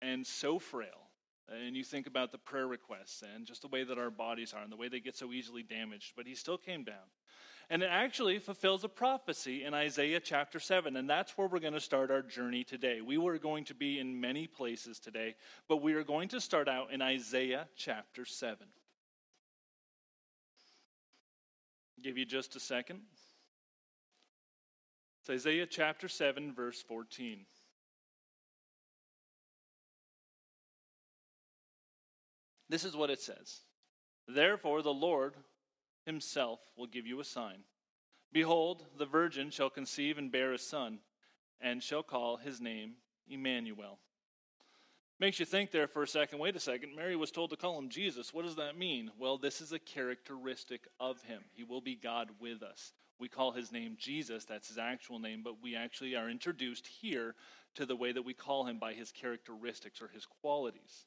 and 0.02 0.26
so 0.26 0.58
frail 0.58 1.04
and 1.48 1.76
you 1.76 1.84
think 1.84 2.06
about 2.06 2.32
the 2.32 2.38
prayer 2.38 2.66
requests 2.66 3.22
and 3.34 3.46
just 3.46 3.62
the 3.62 3.68
way 3.68 3.84
that 3.84 3.98
our 3.98 4.10
bodies 4.10 4.52
are 4.54 4.62
and 4.62 4.72
the 4.72 4.76
way 4.76 4.88
they 4.88 5.00
get 5.00 5.16
so 5.16 5.32
easily 5.32 5.62
damaged, 5.62 6.12
but 6.16 6.26
he 6.26 6.34
still 6.34 6.58
came 6.58 6.84
down. 6.84 7.04
And 7.70 7.82
it 7.82 7.88
actually 7.90 8.38
fulfills 8.38 8.84
a 8.84 8.88
prophecy 8.88 9.64
in 9.64 9.72
Isaiah 9.72 10.20
chapter 10.20 10.60
7, 10.60 10.96
and 10.96 11.08
that's 11.08 11.36
where 11.38 11.48
we're 11.48 11.60
going 11.60 11.72
to 11.72 11.80
start 11.80 12.10
our 12.10 12.22
journey 12.22 12.62
today. 12.62 13.00
We 13.00 13.16
were 13.16 13.38
going 13.38 13.64
to 13.64 13.74
be 13.74 13.98
in 13.98 14.20
many 14.20 14.46
places 14.46 14.98
today, 14.98 15.34
but 15.68 15.82
we 15.82 15.94
are 15.94 16.04
going 16.04 16.28
to 16.28 16.40
start 16.40 16.68
out 16.68 16.92
in 16.92 17.00
Isaiah 17.00 17.66
chapter 17.76 18.24
7. 18.24 18.66
Give 22.02 22.18
you 22.18 22.26
just 22.26 22.54
a 22.54 22.60
second. 22.60 23.00
It's 25.22 25.30
Isaiah 25.30 25.66
chapter 25.66 26.06
7, 26.06 26.52
verse 26.52 26.82
14. 26.82 27.46
This 32.68 32.84
is 32.84 32.94
what 32.94 33.08
it 33.08 33.20
says 33.20 33.60
Therefore, 34.28 34.82
the 34.82 34.92
Lord 34.92 35.34
himself 36.06 36.60
will 36.76 36.86
give 36.86 37.06
you 37.06 37.20
a 37.20 37.24
sign. 37.24 37.64
Behold, 38.32 38.84
the 38.98 39.06
virgin 39.06 39.50
shall 39.50 39.70
conceive 39.70 40.18
and 40.18 40.32
bear 40.32 40.52
a 40.52 40.58
son, 40.58 40.98
and 41.60 41.82
shall 41.82 42.02
call 42.02 42.36
his 42.36 42.60
name 42.60 42.94
Emmanuel. 43.28 43.98
Makes 45.20 45.38
you 45.38 45.46
think 45.46 45.70
there 45.70 45.86
for 45.86 46.02
a 46.02 46.08
second 46.08 46.40
wait 46.40 46.56
a 46.56 46.60
second, 46.60 46.96
Mary 46.96 47.14
was 47.14 47.30
told 47.30 47.50
to 47.50 47.56
call 47.56 47.78
him 47.78 47.88
Jesus. 47.88 48.34
What 48.34 48.44
does 48.44 48.56
that 48.56 48.76
mean? 48.76 49.10
Well, 49.18 49.38
this 49.38 49.60
is 49.60 49.72
a 49.72 49.78
characteristic 49.78 50.88
of 50.98 51.22
him. 51.22 51.42
He 51.52 51.62
will 51.62 51.80
be 51.80 51.94
God 51.94 52.30
with 52.40 52.62
us. 52.62 52.92
We 53.20 53.28
call 53.28 53.52
his 53.52 53.70
name 53.70 53.96
Jesus, 53.96 54.44
that's 54.44 54.68
his 54.68 54.78
actual 54.78 55.20
name, 55.20 55.42
but 55.44 55.62
we 55.62 55.76
actually 55.76 56.16
are 56.16 56.28
introduced 56.28 56.86
here 56.86 57.36
to 57.76 57.86
the 57.86 57.94
way 57.94 58.10
that 58.10 58.24
we 58.24 58.34
call 58.34 58.66
him 58.66 58.78
by 58.78 58.92
his 58.92 59.12
characteristics 59.12 60.02
or 60.02 60.08
his 60.08 60.26
qualities. 60.26 61.06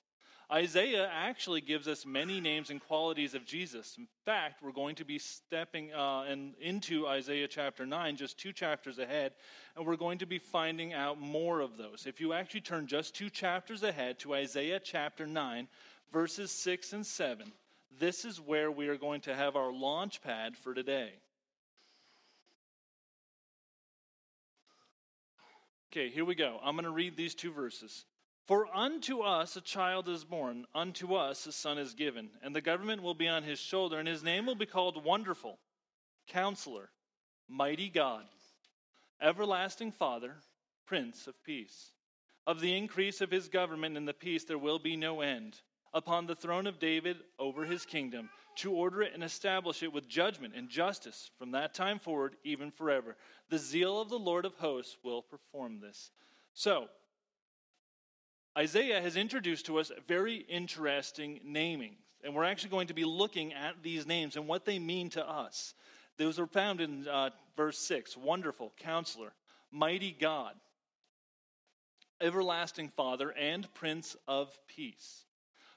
Isaiah 0.51 1.09
actually 1.11 1.59
gives 1.59 1.89
us 1.89 2.05
many 2.05 2.39
names 2.39 2.69
and 2.69 2.79
qualities 2.79 3.33
of 3.33 3.45
Jesus. 3.45 3.95
In 3.97 4.07
fact, 4.23 4.63
we're 4.63 4.71
going 4.71 4.95
to 4.95 5.03
be 5.03 5.19
stepping 5.19 5.93
uh, 5.93 6.23
in, 6.23 6.53
into 6.61 7.05
Isaiah 7.05 7.49
chapter 7.49 7.85
9, 7.85 8.15
just 8.15 8.39
two 8.39 8.53
chapters 8.53 8.97
ahead, 8.97 9.33
and 9.75 9.85
we're 9.85 9.97
going 9.97 10.19
to 10.19 10.25
be 10.25 10.39
finding 10.39 10.93
out 10.93 11.19
more 11.19 11.59
of 11.59 11.75
those. 11.75 12.05
If 12.07 12.21
you 12.21 12.31
actually 12.31 12.61
turn 12.61 12.87
just 12.87 13.13
two 13.13 13.29
chapters 13.29 13.83
ahead 13.83 14.19
to 14.19 14.35
Isaiah 14.35 14.79
chapter 14.79 15.27
9, 15.27 15.67
verses 16.13 16.49
6 16.51 16.93
and 16.93 17.05
7, 17.05 17.51
this 17.99 18.23
is 18.23 18.39
where 18.39 18.71
we 18.71 18.87
are 18.87 18.97
going 18.97 19.21
to 19.21 19.35
have 19.35 19.57
our 19.57 19.73
launch 19.73 20.21
pad 20.21 20.55
for 20.55 20.73
today. 20.73 21.11
Okay, 25.91 26.09
here 26.09 26.23
we 26.23 26.35
go. 26.35 26.59
I'm 26.63 26.75
going 26.75 26.85
to 26.85 26.91
read 26.91 27.17
these 27.17 27.35
two 27.35 27.51
verses. 27.51 28.05
For 28.47 28.65
unto 28.73 29.19
us 29.19 29.57
a 29.57 29.61
child 29.61 30.07
is 30.07 30.23
born, 30.23 30.65
unto 30.73 31.15
us 31.15 31.45
a 31.45 31.51
son 31.51 31.77
is 31.77 31.93
given, 31.93 32.29
and 32.41 32.55
the 32.55 32.61
government 32.61 33.03
will 33.03 33.13
be 33.13 33.27
on 33.27 33.43
his 33.43 33.59
shoulder, 33.59 33.99
and 33.99 34.07
his 34.07 34.23
name 34.23 34.45
will 34.45 34.55
be 34.55 34.65
called 34.65 35.03
Wonderful, 35.03 35.59
Counselor, 36.27 36.89
Mighty 37.49 37.89
God, 37.89 38.23
Everlasting 39.21 39.91
Father, 39.91 40.37
Prince 40.85 41.27
of 41.27 41.43
Peace. 41.43 41.91
Of 42.45 42.61
the 42.61 42.77
increase 42.77 43.19
of 43.19 43.31
his 43.31 43.49
government 43.49 43.97
and 43.97 44.07
the 44.07 44.13
peace 44.13 44.45
there 44.45 44.57
will 44.57 44.79
be 44.79 44.95
no 44.95 45.19
end. 45.19 45.57
Upon 45.93 46.25
the 46.25 46.35
throne 46.35 46.67
of 46.67 46.79
David 46.79 47.17
over 47.37 47.65
his 47.65 47.85
kingdom, 47.85 48.29
to 48.57 48.71
order 48.71 49.01
it 49.01 49.13
and 49.13 49.25
establish 49.25 49.83
it 49.83 49.91
with 49.91 50.07
judgment 50.07 50.53
and 50.55 50.69
justice 50.69 51.31
from 51.37 51.51
that 51.51 51.73
time 51.73 51.99
forward, 51.99 52.37
even 52.45 52.71
forever. 52.71 53.17
The 53.49 53.57
zeal 53.57 53.99
of 53.99 54.07
the 54.07 54.17
Lord 54.17 54.45
of 54.45 54.55
hosts 54.55 54.95
will 55.03 55.21
perform 55.21 55.81
this. 55.81 56.11
So, 56.53 56.87
Isaiah 58.57 58.99
has 58.99 59.15
introduced 59.15 59.67
to 59.67 59.77
us 59.77 59.91
very 60.07 60.37
interesting 60.49 61.39
naming. 61.43 61.95
And 62.23 62.33
we're 62.33 62.43
actually 62.43 62.71
going 62.71 62.87
to 62.87 62.95
be 62.95 63.05
looking 63.05 63.53
at 63.53 63.83
these 63.83 64.07
names 64.07 64.35
and 64.35 64.47
what 64.47 64.65
they 64.65 64.79
mean 64.79 65.09
to 65.11 65.29
us. 65.29 65.75
Those 66.17 66.39
are 66.39 66.47
found 66.47 66.81
in 66.81 67.07
uh, 67.07 67.29
verse 67.55 67.77
6 67.77 68.17
Wonderful, 68.17 68.73
Counselor, 68.77 69.33
Mighty 69.71 70.15
God, 70.19 70.53
Everlasting 72.19 72.89
Father, 72.97 73.29
and 73.29 73.71
Prince 73.75 74.15
of 74.27 74.49
Peace. 74.67 75.25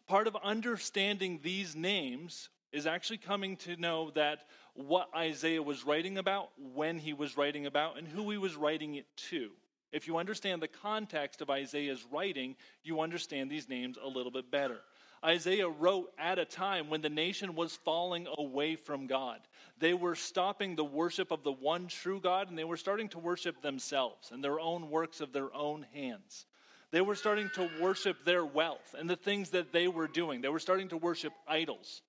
Part 0.09 0.27
of 0.27 0.37
understanding 0.43 1.39
these 1.43 1.77
names 1.77 2.49
is 2.73 2.87
actually 2.87 3.19
coming 3.19 3.57
to 3.59 3.77
know 3.77 4.11
that 4.13 4.47
what 4.73 5.11
Isaiah 5.15 5.63
was 5.63 5.85
writing 5.85 6.17
about, 6.17 6.51
when 6.75 6.99
he 6.99 7.13
was 7.13 7.37
writing 7.37 7.67
about, 7.67 7.99
and 7.99 8.09
who 8.09 8.31
he 8.31 8.39
was 8.39 8.57
writing 8.57 8.95
it 8.95 9.07
to. 9.29 9.51
If 9.93 10.07
you 10.07 10.19
understand 10.19 10.63
the 10.63 10.69
context 10.69 11.41
of 11.41 11.51
Isaiah's 11.51 12.05
writing, 12.11 12.57
you 12.85 13.01
understand 13.01 13.51
these 13.51 13.69
names 13.69 13.99
a 14.03 14.09
little 14.09 14.31
bit 14.31 14.51
better. 14.51 14.79
Isaiah 15.25 15.69
wrote 15.69 16.11
at 16.19 16.39
a 16.39 16.47
time 16.47 16.89
when 16.89 17.03
the 17.03 17.11
nation 17.11 17.55
was 17.55 17.77
falling 17.85 18.27
away 18.39 18.77
from 18.77 19.07
God. 19.07 19.39
They 19.79 19.93
were 19.93 20.15
stopping 20.15 20.77
the 20.77 20.85
worship 20.85 21.31
of 21.31 21.43
the 21.43 21.53
one 21.53 21.89
true 21.89 22.21
God 22.21 22.49
and 22.49 22.59
they 22.59 22.65
were 22.65 22.79
starting 22.79 23.09
to 23.11 23.19
worship 23.19 23.61
themselves 23.61 24.31
and 24.31 24.43
their 24.43 24.59
own 24.59 24.89
works 24.91 25.21
of 25.21 25.33
their 25.33 25.55
own 25.55 25.85
hands. 25.93 26.47
They 26.91 27.03
were 27.03 27.15
starting 27.15 27.51
to 27.55 27.71
worship 27.81 28.25
their 28.25 28.45
wealth 28.45 28.95
and 28.99 29.09
the 29.09 29.17
things 29.17 29.51
that 29.51 29.73
they 29.73 29.89
were 29.89 30.09
doing. 30.09 30.41
They 30.41 30.49
were 30.49 30.59
starting 30.59 30.89
to 30.89 30.97
worship 30.97 31.33
idols. 31.47 32.01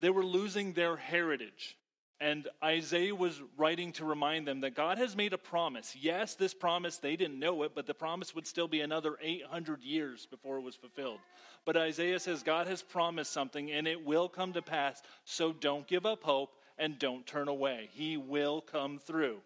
They 0.00 0.10
were 0.10 0.24
losing 0.24 0.72
their 0.72 0.96
heritage. 0.96 1.76
And 2.24 2.48
Isaiah 2.64 3.14
was 3.14 3.42
writing 3.58 3.92
to 3.92 4.06
remind 4.06 4.48
them 4.48 4.62
that 4.62 4.74
God 4.74 4.96
has 4.96 5.14
made 5.14 5.34
a 5.34 5.38
promise. 5.38 5.94
Yes, 5.94 6.34
this 6.34 6.54
promise, 6.54 6.96
they 6.96 7.16
didn't 7.16 7.38
know 7.38 7.64
it, 7.64 7.72
but 7.74 7.86
the 7.86 7.92
promise 7.92 8.34
would 8.34 8.46
still 8.46 8.66
be 8.66 8.80
another 8.80 9.18
800 9.20 9.82
years 9.82 10.24
before 10.24 10.56
it 10.56 10.62
was 10.62 10.74
fulfilled. 10.74 11.18
But 11.66 11.76
Isaiah 11.76 12.18
says 12.18 12.42
God 12.42 12.66
has 12.66 12.80
promised 12.80 13.30
something 13.30 13.70
and 13.70 13.86
it 13.86 14.06
will 14.06 14.30
come 14.30 14.54
to 14.54 14.62
pass. 14.62 15.02
So 15.26 15.52
don't 15.52 15.86
give 15.86 16.06
up 16.06 16.22
hope 16.22 16.54
and 16.78 16.98
don't 16.98 17.26
turn 17.26 17.48
away. 17.48 17.90
He 17.92 18.16
will 18.16 18.62
come 18.62 18.98
through. 18.98 19.40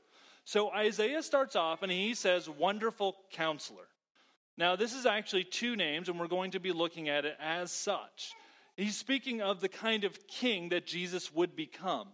So 0.44 0.70
Isaiah 0.70 1.25
starts 1.25 1.56
off 1.56 1.82
and 1.82 1.90
he 1.90 2.14
says, 2.14 2.49
Wonderful 2.49 3.16
counselor. 3.32 3.88
Now, 4.56 4.76
this 4.76 4.92
is 4.92 5.04
actually 5.04 5.44
two 5.44 5.75
names, 5.75 6.08
and 6.08 6.18
we're 6.18 6.28
going 6.28 6.52
to 6.52 6.61
be 6.61 6.70
looking 6.70 7.08
at 7.08 7.25
it 7.25 7.37
as 7.40 7.73
such. 7.73 8.35
He's 8.76 8.97
speaking 8.97 9.42
of 9.42 9.61
the 9.61 9.68
kind 9.68 10.04
of 10.04 10.28
king 10.28 10.68
that 10.68 10.87
Jesus 10.87 11.35
would 11.35 11.56
become. 11.56 12.06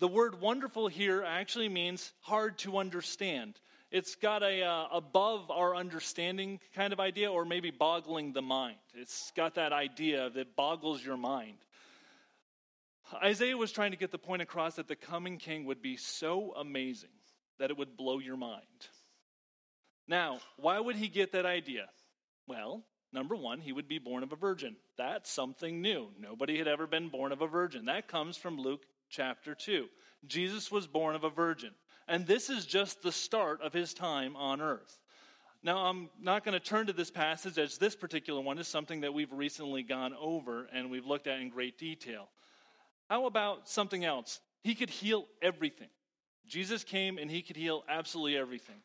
The 0.00 0.08
word 0.08 0.40
wonderful 0.40 0.88
here 0.88 1.22
actually 1.22 1.68
means 1.68 2.12
hard 2.20 2.58
to 2.58 2.78
understand. 2.78 3.60
It's 3.92 4.16
got 4.16 4.42
a 4.42 4.62
uh, 4.62 4.86
above 4.92 5.52
our 5.52 5.76
understanding 5.76 6.58
kind 6.74 6.92
of 6.92 6.98
idea, 6.98 7.30
or 7.30 7.44
maybe 7.44 7.70
boggling 7.70 8.32
the 8.32 8.42
mind. 8.42 8.78
It's 8.94 9.30
got 9.36 9.54
that 9.54 9.72
idea 9.72 10.30
that 10.30 10.56
boggles 10.56 11.04
your 11.04 11.16
mind. 11.16 11.58
Isaiah 13.22 13.56
was 13.56 13.70
trying 13.70 13.92
to 13.92 13.96
get 13.96 14.10
the 14.10 14.18
point 14.18 14.42
across 14.42 14.76
that 14.76 14.88
the 14.88 14.96
coming 14.96 15.38
king 15.38 15.66
would 15.66 15.80
be 15.80 15.96
so 15.96 16.54
amazing 16.56 17.10
that 17.58 17.70
it 17.70 17.76
would 17.76 17.96
blow 17.96 18.18
your 18.18 18.36
mind. 18.36 18.62
Now, 20.08 20.40
why 20.56 20.80
would 20.80 20.96
he 20.96 21.08
get 21.08 21.32
that 21.32 21.46
idea? 21.46 21.86
Well, 22.48 22.82
number 23.12 23.36
one, 23.36 23.60
he 23.60 23.72
would 23.72 23.88
be 23.88 23.98
born 23.98 24.22
of 24.22 24.32
a 24.32 24.36
virgin. 24.36 24.76
That's 24.98 25.30
something 25.30 25.80
new. 25.80 26.08
Nobody 26.18 26.58
had 26.58 26.66
ever 26.66 26.86
been 26.86 27.10
born 27.10 27.30
of 27.30 27.42
a 27.42 27.46
virgin. 27.46 27.84
That 27.84 28.08
comes 28.08 28.36
from 28.36 28.58
Luke 28.58 28.84
chapter 29.14 29.54
2. 29.54 29.86
Jesus 30.26 30.70
was 30.70 30.86
born 30.86 31.14
of 31.14 31.24
a 31.24 31.30
virgin. 31.30 31.70
And 32.08 32.26
this 32.26 32.50
is 32.50 32.66
just 32.66 33.02
the 33.02 33.12
start 33.12 33.62
of 33.62 33.72
his 33.72 33.94
time 33.94 34.36
on 34.36 34.60
earth. 34.60 34.98
Now, 35.62 35.86
I'm 35.86 36.10
not 36.20 36.44
going 36.44 36.52
to 36.52 36.60
turn 36.60 36.86
to 36.88 36.92
this 36.92 37.10
passage 37.10 37.58
as 37.58 37.78
this 37.78 37.96
particular 37.96 38.40
one 38.40 38.58
is 38.58 38.68
something 38.68 39.00
that 39.00 39.14
we've 39.14 39.32
recently 39.32 39.82
gone 39.82 40.14
over 40.20 40.68
and 40.72 40.90
we've 40.90 41.06
looked 41.06 41.26
at 41.26 41.40
in 41.40 41.48
great 41.48 41.78
detail. 41.78 42.28
How 43.08 43.24
about 43.26 43.68
something 43.68 44.04
else? 44.04 44.40
He 44.62 44.74
could 44.74 44.90
heal 44.90 45.24
everything. 45.40 45.88
Jesus 46.46 46.84
came 46.84 47.16
and 47.16 47.30
he 47.30 47.40
could 47.40 47.56
heal 47.56 47.82
absolutely 47.88 48.36
everything. 48.36 48.76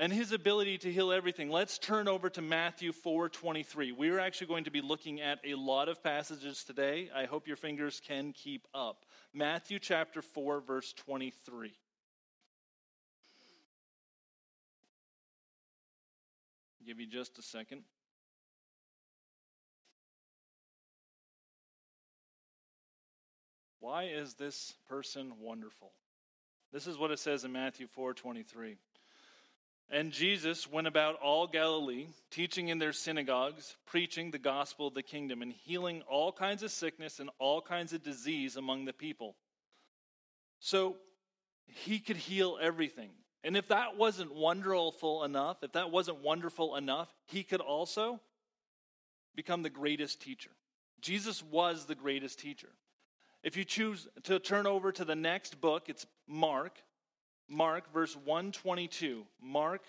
And 0.00 0.12
his 0.12 0.30
ability 0.30 0.78
to 0.78 0.92
heal 0.92 1.10
everything. 1.10 1.50
Let's 1.50 1.76
turn 1.76 2.06
over 2.06 2.30
to 2.30 2.40
Matthew 2.40 2.92
4:23. 2.92 3.92
We're 3.92 4.20
actually 4.20 4.46
going 4.46 4.64
to 4.64 4.70
be 4.70 4.80
looking 4.80 5.20
at 5.20 5.40
a 5.44 5.56
lot 5.56 5.88
of 5.88 6.02
passages 6.04 6.62
today. 6.62 7.10
I 7.12 7.24
hope 7.24 7.48
your 7.48 7.56
fingers 7.56 8.00
can 8.06 8.32
keep 8.32 8.66
up. 8.72 9.04
Matthew 9.34 9.80
chapter 9.80 10.22
4 10.22 10.60
verse 10.60 10.92
23. 10.92 11.74
give 16.88 17.00
you 17.00 17.06
just 17.06 17.38
a 17.38 17.42
second. 17.42 17.82
Why 23.80 24.04
is 24.04 24.32
this 24.34 24.72
person 24.88 25.34
wonderful? 25.38 25.92
This 26.72 26.86
is 26.86 26.96
what 26.96 27.10
it 27.10 27.18
says 27.18 27.44
in 27.44 27.52
Matthew 27.52 27.88
4:23. 27.88 28.78
And 29.90 30.12
Jesus 30.12 30.70
went 30.70 30.86
about 30.86 31.16
all 31.16 31.46
Galilee, 31.46 32.08
teaching 32.30 32.68
in 32.68 32.78
their 32.78 32.92
synagogues, 32.92 33.74
preaching 33.86 34.30
the 34.30 34.38
gospel 34.38 34.88
of 34.88 34.94
the 34.94 35.02
kingdom, 35.02 35.40
and 35.40 35.52
healing 35.52 36.02
all 36.02 36.30
kinds 36.30 36.62
of 36.62 36.70
sickness 36.70 37.20
and 37.20 37.30
all 37.38 37.62
kinds 37.62 37.94
of 37.94 38.02
disease 38.02 38.56
among 38.56 38.84
the 38.84 38.92
people. 38.92 39.34
So 40.60 40.96
he 41.66 42.00
could 42.00 42.16
heal 42.16 42.58
everything. 42.60 43.10
And 43.44 43.56
if 43.56 43.68
that 43.68 43.96
wasn't 43.96 44.34
wonderful 44.34 45.24
enough, 45.24 45.62
if 45.62 45.72
that 45.72 45.90
wasn't 45.90 46.22
wonderful 46.22 46.76
enough, 46.76 47.08
he 47.26 47.42
could 47.42 47.60
also 47.60 48.20
become 49.34 49.62
the 49.62 49.70
greatest 49.70 50.20
teacher. 50.20 50.50
Jesus 51.00 51.42
was 51.42 51.86
the 51.86 51.94
greatest 51.94 52.40
teacher. 52.40 52.68
If 53.42 53.56
you 53.56 53.64
choose 53.64 54.08
to 54.24 54.38
turn 54.38 54.66
over 54.66 54.90
to 54.92 55.04
the 55.04 55.14
next 55.14 55.60
book, 55.60 55.88
it's 55.88 56.04
Mark. 56.26 56.82
Mark, 57.48 57.90
verse 57.92 58.14
122. 58.14 59.24
Mark, 59.42 59.82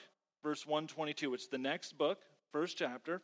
verse 0.44 0.66
122. 0.66 1.34
It's 1.34 1.48
the 1.48 1.58
next 1.58 1.98
book, 1.98 2.20
first 2.54 2.78
chapter. 2.78 3.22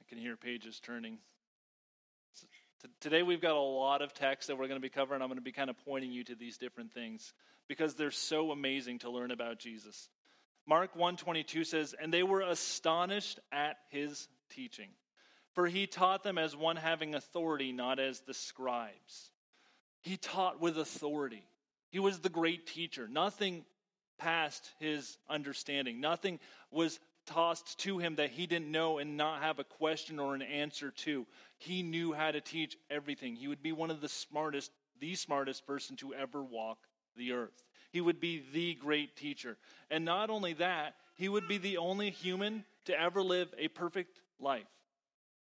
I 0.00 0.08
can 0.08 0.16
hear 0.18 0.36
pages 0.36 0.80
turning. 0.80 1.18
Today 3.00 3.22
we've 3.22 3.40
got 3.40 3.56
a 3.56 3.60
lot 3.60 4.00
of 4.00 4.14
text 4.14 4.48
that 4.48 4.56
we're 4.56 4.68
going 4.68 4.80
to 4.80 4.82
be 4.82 4.88
covering. 4.88 5.20
I'm 5.20 5.28
going 5.28 5.36
to 5.36 5.42
be 5.42 5.52
kind 5.52 5.68
of 5.68 5.76
pointing 5.84 6.12
you 6.12 6.24
to 6.24 6.34
these 6.34 6.56
different 6.56 6.94
things 6.94 7.34
because 7.68 7.94
they're 7.94 8.10
so 8.10 8.50
amazing 8.50 9.00
to 9.00 9.10
learn 9.10 9.30
about 9.30 9.58
Jesus. 9.58 10.08
Mark 10.66 10.94
122 10.96 11.64
says, 11.64 11.94
"And 11.94 12.12
they 12.12 12.22
were 12.22 12.40
astonished 12.40 13.38
at 13.52 13.78
his 13.90 14.28
teaching, 14.50 14.90
for 15.52 15.66
he 15.66 15.86
taught 15.86 16.22
them 16.22 16.38
as 16.38 16.56
one 16.56 16.76
having 16.76 17.14
authority, 17.14 17.72
not 17.72 17.98
as 17.98 18.20
the 18.20 18.34
scribes." 18.34 19.30
He 20.00 20.16
taught 20.16 20.60
with 20.60 20.78
authority. 20.78 21.48
He 21.90 21.98
was 21.98 22.20
the 22.20 22.28
great 22.28 22.66
teacher. 22.66 23.08
Nothing 23.08 23.64
passed 24.18 24.72
his 24.78 25.18
understanding. 25.28 26.00
Nothing 26.00 26.40
was 26.70 26.98
tossed 27.26 27.78
to 27.80 27.98
him 27.98 28.16
that 28.16 28.30
he 28.30 28.46
didn't 28.46 28.70
know 28.70 28.98
and 28.98 29.16
not 29.16 29.42
have 29.42 29.58
a 29.58 29.64
question 29.64 30.18
or 30.18 30.34
an 30.34 30.42
answer 30.42 30.90
to. 30.90 31.26
He 31.58 31.82
knew 31.82 32.12
how 32.12 32.30
to 32.30 32.40
teach 32.40 32.76
everything. 32.88 33.36
He 33.36 33.48
would 33.48 33.62
be 33.62 33.72
one 33.72 33.90
of 33.90 34.00
the 34.00 34.08
smartest, 34.08 34.72
the 34.98 35.14
smartest 35.16 35.66
person 35.66 35.96
to 35.96 36.14
ever 36.14 36.42
walk 36.42 36.78
the 37.16 37.32
earth. 37.32 37.64
He 37.90 38.00
would 38.00 38.20
be 38.20 38.42
the 38.52 38.74
great 38.74 39.16
teacher. 39.16 39.56
And 39.90 40.04
not 40.04 40.30
only 40.30 40.52
that, 40.54 40.94
he 41.16 41.28
would 41.28 41.48
be 41.48 41.58
the 41.58 41.78
only 41.78 42.10
human 42.10 42.64
to 42.84 43.00
ever 43.00 43.22
live 43.22 43.52
a 43.58 43.68
perfect 43.68 44.20
life. 44.38 44.66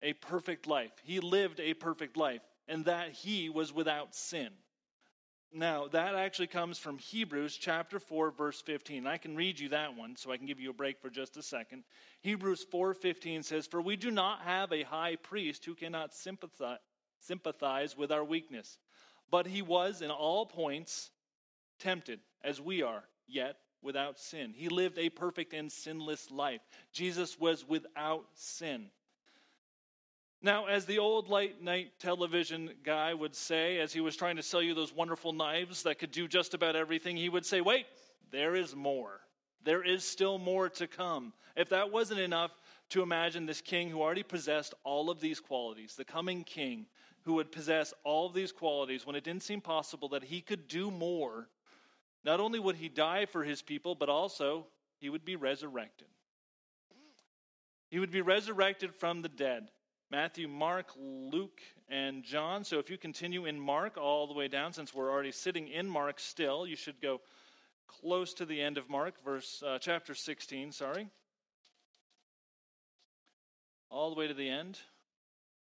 A 0.02 0.12
perfect 0.14 0.66
life. 0.66 0.92
He 1.04 1.20
lived 1.20 1.60
a 1.60 1.74
perfect 1.74 2.16
life, 2.16 2.42
and 2.68 2.84
that 2.86 3.12
he 3.12 3.48
was 3.48 3.72
without 3.72 4.14
sin. 4.14 4.50
Now, 5.54 5.86
that 5.88 6.14
actually 6.14 6.46
comes 6.46 6.78
from 6.78 6.96
Hebrews 6.96 7.58
chapter 7.58 7.98
4 7.98 8.30
verse 8.30 8.62
15. 8.62 9.06
I 9.06 9.18
can 9.18 9.36
read 9.36 9.60
you 9.60 9.68
that 9.68 9.94
one 9.94 10.16
so 10.16 10.32
I 10.32 10.38
can 10.38 10.46
give 10.46 10.58
you 10.58 10.70
a 10.70 10.74
break 10.74 10.98
for 10.98 11.10
just 11.10 11.36
a 11.36 11.42
second. 11.42 11.84
Hebrews 12.22 12.64
4:15 12.64 13.42
says, 13.42 13.66
"For 13.66 13.82
we 13.82 13.96
do 13.96 14.10
not 14.10 14.40
have 14.42 14.72
a 14.72 14.82
high 14.82 15.16
priest 15.16 15.66
who 15.66 15.74
cannot 15.74 16.14
sympathize, 16.14 16.78
sympathize 17.18 17.96
with 17.96 18.10
our 18.10 18.24
weakness, 18.24 18.78
but 19.30 19.46
he 19.46 19.60
was 19.60 20.00
in 20.00 20.10
all 20.10 20.46
points 20.46 21.10
tempted 21.82 22.20
as 22.42 22.60
we 22.60 22.82
are, 22.82 23.02
yet 23.26 23.56
without 23.82 24.18
sin. 24.18 24.54
He 24.56 24.68
lived 24.68 24.98
a 24.98 25.10
perfect 25.10 25.52
and 25.52 25.70
sinless 25.70 26.30
life. 26.30 26.60
Jesus 26.92 27.38
was 27.38 27.66
without 27.68 28.26
sin. 28.34 28.90
Now, 30.40 30.66
as 30.66 30.86
the 30.86 30.98
old 30.98 31.28
late 31.28 31.62
night 31.62 31.92
television 32.00 32.70
guy 32.82 33.14
would 33.14 33.34
say, 33.34 33.78
as 33.78 33.92
he 33.92 34.00
was 34.00 34.16
trying 34.16 34.36
to 34.36 34.42
sell 34.42 34.62
you 34.62 34.74
those 34.74 34.94
wonderful 34.94 35.32
knives 35.32 35.84
that 35.84 35.98
could 35.98 36.10
do 36.10 36.26
just 36.26 36.54
about 36.54 36.74
everything, 36.74 37.16
he 37.16 37.28
would 37.28 37.46
say, 37.46 37.60
Wait, 37.60 37.86
there 38.32 38.56
is 38.56 38.74
more. 38.74 39.20
There 39.64 39.84
is 39.84 40.04
still 40.04 40.38
more 40.38 40.68
to 40.70 40.88
come. 40.88 41.32
If 41.56 41.68
that 41.68 41.92
wasn't 41.92 42.18
enough 42.18 42.50
to 42.90 43.02
imagine 43.02 43.46
this 43.46 43.60
king 43.60 43.88
who 43.88 44.02
already 44.02 44.24
possessed 44.24 44.74
all 44.82 45.10
of 45.10 45.20
these 45.20 45.38
qualities, 45.38 45.94
the 45.94 46.04
coming 46.04 46.42
king 46.42 46.86
who 47.22 47.34
would 47.34 47.52
possess 47.52 47.94
all 48.02 48.26
of 48.26 48.34
these 48.34 48.50
qualities, 48.50 49.06
when 49.06 49.14
it 49.14 49.22
didn't 49.22 49.44
seem 49.44 49.60
possible 49.60 50.08
that 50.08 50.24
he 50.24 50.40
could 50.40 50.66
do 50.66 50.90
more, 50.90 51.48
not 52.24 52.40
only 52.40 52.58
would 52.58 52.76
he 52.76 52.88
die 52.88 53.26
for 53.26 53.44
his 53.44 53.62
people, 53.62 53.94
but 53.94 54.08
also 54.08 54.66
he 54.98 55.08
would 55.08 55.24
be 55.24 55.36
resurrected. 55.36 56.08
He 57.88 57.98
would 57.98 58.10
be 58.10 58.20
resurrected 58.20 58.94
from 58.94 59.22
the 59.22 59.28
dead. 59.28 59.70
Matthew, 60.10 60.46
Mark, 60.46 60.90
Luke, 60.96 61.60
and 61.88 62.22
John. 62.22 62.64
So 62.64 62.78
if 62.78 62.90
you 62.90 62.98
continue 62.98 63.46
in 63.46 63.58
Mark 63.58 63.96
all 63.96 64.26
the 64.26 64.34
way 64.34 64.46
down, 64.46 64.72
since 64.72 64.94
we're 64.94 65.10
already 65.10 65.32
sitting 65.32 65.68
in 65.68 65.88
Mark 65.88 66.20
still, 66.20 66.66
you 66.66 66.76
should 66.76 67.00
go 67.00 67.20
close 67.86 68.34
to 68.34 68.46
the 68.46 68.60
end 68.60 68.78
of 68.78 68.88
Mark, 68.88 69.14
verse 69.24 69.62
uh, 69.66 69.78
chapter 69.78 70.14
16, 70.14 70.72
sorry. 70.72 71.08
All 73.90 74.10
the 74.10 74.16
way 74.16 74.28
to 74.28 74.34
the 74.34 74.48
end. 74.48 74.78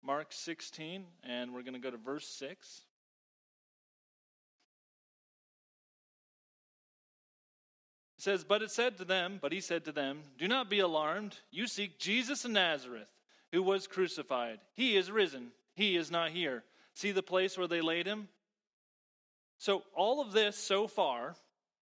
Mark 0.02 0.28
16, 0.30 1.04
and 1.24 1.52
we're 1.52 1.62
going 1.62 1.74
to 1.74 1.80
go 1.80 1.90
to 1.90 1.96
verse 1.96 2.26
6. 2.26 2.82
Says, 8.28 8.44
But 8.44 8.60
it 8.60 8.70
said 8.70 8.98
to 8.98 9.06
them, 9.06 9.38
but 9.40 9.52
he 9.52 9.60
said 9.62 9.86
to 9.86 9.92
them, 9.92 10.20
Do 10.36 10.48
not 10.48 10.68
be 10.68 10.80
alarmed. 10.80 11.34
You 11.50 11.66
seek 11.66 11.98
Jesus 11.98 12.44
of 12.44 12.50
Nazareth 12.50 13.08
who 13.52 13.62
was 13.62 13.86
crucified. 13.86 14.58
He 14.74 14.96
is 14.96 15.10
risen. 15.10 15.48
He 15.74 15.96
is 15.96 16.10
not 16.10 16.30
here. 16.30 16.62
See 16.92 17.12
the 17.12 17.22
place 17.22 17.56
where 17.56 17.68
they 17.68 17.80
laid 17.80 18.06
him? 18.06 18.28
So, 19.56 19.82
all 19.96 20.20
of 20.20 20.32
this 20.32 20.58
so 20.58 20.86
far, 20.86 21.36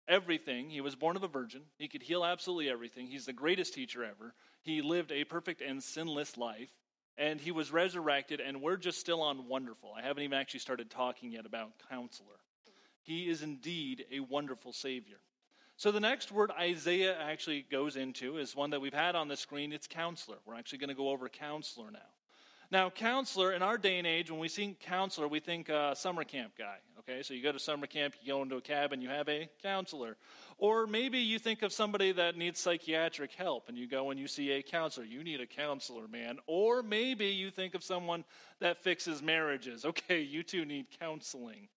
everything, 0.07 0.71
he 0.71 0.81
was 0.81 0.95
born 0.95 1.15
of 1.15 1.21
a 1.21 1.27
virgin. 1.27 1.62
He 1.77 1.88
could 1.88 2.01
heal 2.01 2.25
absolutely 2.25 2.71
everything. 2.71 3.05
He's 3.05 3.27
the 3.27 3.33
greatest 3.33 3.75
teacher 3.75 4.03
ever. 4.03 4.33
He 4.63 4.81
lived 4.81 5.12
a 5.12 5.24
perfect 5.25 5.62
and 5.62 5.83
sinless 5.83 6.38
life. 6.38 6.71
And 7.19 7.39
he 7.39 7.51
was 7.51 7.71
resurrected, 7.71 8.39
and 8.39 8.63
we're 8.63 8.77
just 8.77 9.00
still 9.00 9.21
on 9.21 9.48
wonderful. 9.48 9.91
I 9.95 10.01
haven't 10.01 10.24
even 10.24 10.39
actually 10.39 10.62
started 10.62 10.89
talking 10.89 11.33
yet 11.33 11.45
about 11.45 11.74
counselor. 11.89 12.39
He 13.03 13.29
is 13.29 13.43
indeed 13.43 14.05
a 14.12 14.21
wonderful 14.21 14.74
Savior. 14.74 15.17
So 15.81 15.91
the 15.91 16.00
next 16.00 16.31
word 16.31 16.51
Isaiah 16.51 17.17
actually 17.19 17.65
goes 17.71 17.95
into 17.95 18.38
is 18.38 18.55
one 18.55 18.69
that 18.69 18.79
we've 18.79 18.93
had 18.93 19.15
on 19.15 19.27
the 19.27 19.35
screen. 19.35 19.73
It's 19.73 19.88
counselor. 19.88 20.38
We're 20.45 20.53
actually 20.53 20.77
going 20.77 20.89
to 20.89 20.93
go 20.93 21.09
over 21.09 21.27
counselor 21.27 21.89
now. 21.89 22.00
Now, 22.69 22.91
counselor, 22.91 23.53
in 23.53 23.63
our 23.63 23.79
day 23.79 23.97
and 23.97 24.05
age, 24.05 24.29
when 24.29 24.39
we 24.39 24.47
think 24.47 24.79
counselor, 24.79 25.27
we 25.27 25.39
think 25.39 25.71
uh, 25.71 25.95
summer 25.95 26.23
camp 26.23 26.53
guy. 26.55 26.75
Okay, 27.00 27.23
so 27.23 27.33
you 27.33 27.41
go 27.41 27.51
to 27.51 27.57
summer 27.57 27.88
camp, 27.88 28.13
you 28.21 28.31
go 28.31 28.43
into 28.43 28.57
a 28.57 28.61
cabin, 28.61 29.01
you 29.01 29.09
have 29.09 29.27
a 29.27 29.50
counselor. 29.63 30.17
Or 30.59 30.85
maybe 30.85 31.17
you 31.17 31.39
think 31.39 31.63
of 31.63 31.73
somebody 31.73 32.11
that 32.11 32.38
needs 32.38 32.59
psychiatric 32.59 33.33
help 33.33 33.67
and 33.67 33.75
you 33.75 33.88
go 33.88 34.11
and 34.11 34.19
you 34.19 34.27
see 34.27 34.51
a 34.51 34.61
counselor. 34.61 35.07
You 35.07 35.23
need 35.23 35.41
a 35.41 35.47
counselor, 35.47 36.07
man. 36.07 36.38
Or 36.45 36.83
maybe 36.83 37.25
you 37.25 37.50
think 37.50 37.73
of 37.73 37.83
someone 37.83 38.23
that 38.59 38.83
fixes 38.83 39.23
marriages. 39.23 39.83
Okay, 39.91 40.21
you 40.21 40.43
two 40.43 40.63
need 40.63 40.85
counseling. 41.00 41.69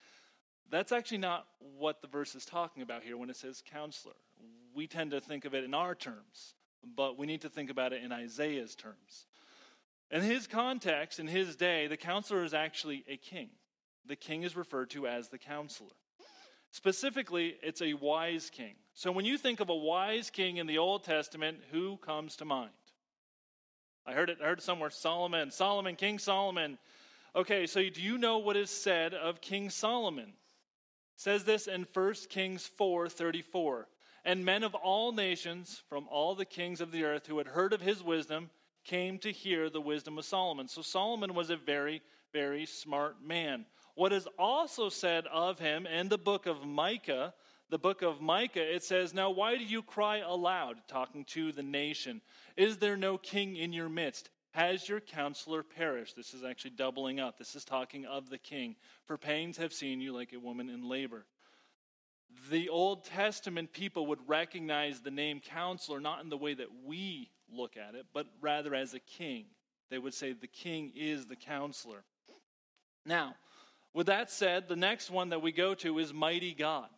That's 0.74 0.90
actually 0.90 1.18
not 1.18 1.46
what 1.78 2.02
the 2.02 2.08
verse 2.08 2.34
is 2.34 2.44
talking 2.44 2.82
about 2.82 3.04
here 3.04 3.16
when 3.16 3.30
it 3.30 3.36
says 3.36 3.62
counselor. 3.70 4.16
We 4.74 4.88
tend 4.88 5.12
to 5.12 5.20
think 5.20 5.44
of 5.44 5.54
it 5.54 5.62
in 5.62 5.72
our 5.72 5.94
terms, 5.94 6.54
but 6.96 7.16
we 7.16 7.28
need 7.28 7.42
to 7.42 7.48
think 7.48 7.70
about 7.70 7.92
it 7.92 8.02
in 8.02 8.10
Isaiah's 8.10 8.74
terms. 8.74 9.26
In 10.10 10.20
his 10.20 10.48
context, 10.48 11.20
in 11.20 11.28
his 11.28 11.54
day, 11.54 11.86
the 11.86 11.96
counselor 11.96 12.42
is 12.42 12.54
actually 12.54 13.04
a 13.08 13.16
king. 13.16 13.50
The 14.06 14.16
king 14.16 14.42
is 14.42 14.56
referred 14.56 14.90
to 14.90 15.06
as 15.06 15.28
the 15.28 15.38
counselor. 15.38 15.92
Specifically, 16.72 17.54
it's 17.62 17.80
a 17.80 17.94
wise 17.94 18.50
king. 18.50 18.74
So 18.94 19.12
when 19.12 19.24
you 19.24 19.38
think 19.38 19.60
of 19.60 19.68
a 19.68 19.76
wise 19.76 20.28
king 20.28 20.56
in 20.56 20.66
the 20.66 20.78
Old 20.78 21.04
Testament, 21.04 21.58
who 21.70 21.98
comes 21.98 22.34
to 22.38 22.44
mind? 22.44 22.70
I 24.04 24.12
heard 24.12 24.28
it, 24.28 24.38
I 24.42 24.46
heard 24.46 24.58
it 24.58 24.64
somewhere 24.64 24.90
Solomon, 24.90 25.52
Solomon, 25.52 25.94
King 25.94 26.18
Solomon. 26.18 26.78
Okay, 27.36 27.68
so 27.68 27.88
do 27.88 28.02
you 28.02 28.18
know 28.18 28.38
what 28.38 28.56
is 28.56 28.70
said 28.70 29.14
of 29.14 29.40
King 29.40 29.70
Solomon? 29.70 30.32
Says 31.16 31.44
this 31.44 31.66
in 31.66 31.86
1 31.92 32.14
Kings 32.28 32.70
4:34. 32.78 33.86
And 34.26 34.44
men 34.44 34.62
of 34.62 34.74
all 34.74 35.12
nations 35.12 35.82
from 35.88 36.08
all 36.08 36.34
the 36.34 36.46
kings 36.46 36.80
of 36.80 36.92
the 36.92 37.04
earth 37.04 37.26
who 37.26 37.38
had 37.38 37.48
heard 37.48 37.74
of 37.74 37.82
his 37.82 38.02
wisdom 38.02 38.50
came 38.82 39.18
to 39.18 39.30
hear 39.30 39.68
the 39.68 39.80
wisdom 39.80 40.16
of 40.16 40.24
Solomon. 40.24 40.66
So 40.66 40.80
Solomon 40.80 41.34
was 41.34 41.50
a 41.50 41.56
very 41.56 42.00
very 42.34 42.66
smart 42.66 43.24
man. 43.24 43.64
What 43.94 44.12
is 44.12 44.26
also 44.38 44.88
said 44.88 45.24
of 45.28 45.60
him 45.60 45.86
in 45.86 46.08
the 46.08 46.18
book 46.18 46.46
of 46.46 46.66
Micah, 46.66 47.32
the 47.70 47.78
book 47.78 48.02
of 48.02 48.20
Micah, 48.20 48.74
it 48.74 48.82
says, 48.82 49.14
Now 49.14 49.30
why 49.30 49.56
do 49.56 49.64
you 49.64 49.82
cry 49.82 50.18
aloud, 50.18 50.76
talking 50.88 51.24
to 51.26 51.52
the 51.52 51.62
nation? 51.62 52.20
Is 52.56 52.78
there 52.78 52.96
no 52.96 53.16
king 53.16 53.54
in 53.56 53.72
your 53.72 53.88
midst? 53.88 54.30
Has 54.54 54.88
your 54.88 55.00
counselor 55.00 55.64
perished? 55.64 56.14
This 56.14 56.32
is 56.32 56.44
actually 56.44 56.70
doubling 56.70 57.18
up. 57.18 57.38
This 57.38 57.56
is 57.56 57.64
talking 57.64 58.06
of 58.06 58.30
the 58.30 58.38
king. 58.38 58.76
For 59.04 59.18
pains 59.18 59.56
have 59.56 59.72
seen 59.72 60.00
you 60.00 60.12
like 60.12 60.32
a 60.32 60.38
woman 60.38 60.70
in 60.70 60.88
labor. 60.88 61.26
The 62.50 62.68
Old 62.68 63.04
Testament 63.04 63.72
people 63.72 64.06
would 64.06 64.28
recognize 64.28 65.00
the 65.00 65.10
name 65.10 65.40
counselor 65.40 65.98
not 65.98 66.22
in 66.22 66.28
the 66.28 66.36
way 66.36 66.54
that 66.54 66.68
we 66.86 67.30
look 67.52 67.76
at 67.76 67.96
it, 67.96 68.06
but 68.14 68.28
rather 68.40 68.76
as 68.76 68.94
a 68.94 69.00
king. 69.00 69.46
They 69.90 69.98
would 69.98 70.14
say 70.14 70.32
the 70.32 70.46
king 70.46 70.92
is 70.94 71.26
the 71.26 71.36
counselor. 71.36 72.04
Now, 73.04 73.34
with 73.92 74.06
that 74.06 74.30
said, 74.30 74.68
the 74.68 74.76
next 74.76 75.10
one 75.10 75.30
that 75.30 75.42
we 75.42 75.50
go 75.50 75.74
to 75.74 75.98
is 75.98 76.14
mighty 76.14 76.54
God. 76.54 76.88